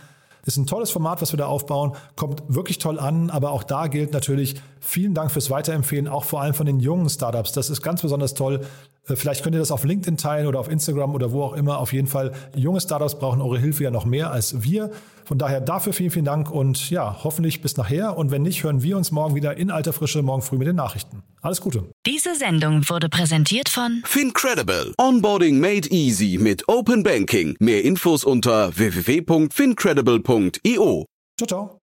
Ist 0.45 0.57
ein 0.57 0.67
tolles 0.67 0.91
Format, 0.91 1.21
was 1.21 1.33
wir 1.33 1.37
da 1.37 1.47
aufbauen, 1.47 1.93
kommt 2.17 2.43
wirklich 2.49 2.79
toll 2.79 2.99
an, 2.99 3.31
aber 3.31 3.51
auch 3.51 3.63
da 3.63 3.87
gilt 3.87 4.13
natürlich, 4.13 4.57
vielen 4.81 5.15
Dank 5.15 5.31
fürs 5.31 5.51
Weiterempfehlen, 5.51 6.09
auch 6.09 6.25
vor 6.25 6.41
allem 6.41 6.55
von 6.55 6.67
den 6.67 6.81
jungen 6.81 7.09
Startups. 7.09 7.53
Das 7.53 7.71
ist 7.71 7.83
ganz 7.83 8.03
besonders 8.03 8.35
toll. 8.35 8.61
Äh, 9.09 9.17
vielleicht 9.17 9.43
könnt 9.43 9.55
ihr 9.55 9.59
das 9.59 9.71
auf 9.71 9.85
LinkedIn 9.85 10.17
teilen 10.17 10.47
oder 10.47 10.61
auf 10.61 10.69
Instagram 10.69 11.15
oder 11.15 11.33
wo 11.33 11.43
auch 11.43 11.53
immer. 11.53 11.79
Auf 11.79 11.93
jeden 11.93 12.09
Fall, 12.09 12.33
junge 12.55 12.81
Startups 12.81 13.19
brauchen 13.19 13.41
eure 13.41 13.59
Hilfe 13.59 13.85
ja 13.85 13.91
noch 13.91 14.05
mehr 14.05 14.31
als 14.31 14.63
wir. 14.63 14.91
Von 15.29 15.37
daher 15.37 15.61
dafür 15.61 15.93
vielen, 15.93 16.11
vielen 16.11 16.25
Dank 16.25 16.51
und 16.51 16.89
ja, 16.89 17.23
hoffentlich 17.23 17.61
bis 17.61 17.77
nachher. 17.77 18.17
Und 18.17 18.31
wenn 18.31 18.41
nicht, 18.41 18.65
hören 18.65 18.83
wir 18.83 18.97
uns 18.97 19.11
morgen 19.11 19.35
wieder 19.35 19.59
in 19.59 19.71
alter 19.71 19.93
Frische, 19.93 20.23
morgen 20.23 20.41
früh 20.41 20.57
mit 20.57 20.67
den 20.67 20.77
Nachrichten. 20.77 21.23
Alles 21.43 21.61
Gute. 21.61 21.85
Diese 22.07 22.35
Sendung 22.35 22.89
wurde 22.89 23.11
präsentiert 23.11 23.69
von 23.69 24.01
FinCredible. 24.07 24.95
Onboarding 24.97 25.61
made 25.61 25.87
easy 25.91 26.39
mit 26.41 26.67
Open 26.67 27.03
Banking. 27.03 27.57
Mehr 27.61 27.85
Infos 27.85 28.25
unter 28.25 28.75
www.fincredible.io. 28.75 31.05
Ciao, 31.37 31.47
ciao. 31.47 31.79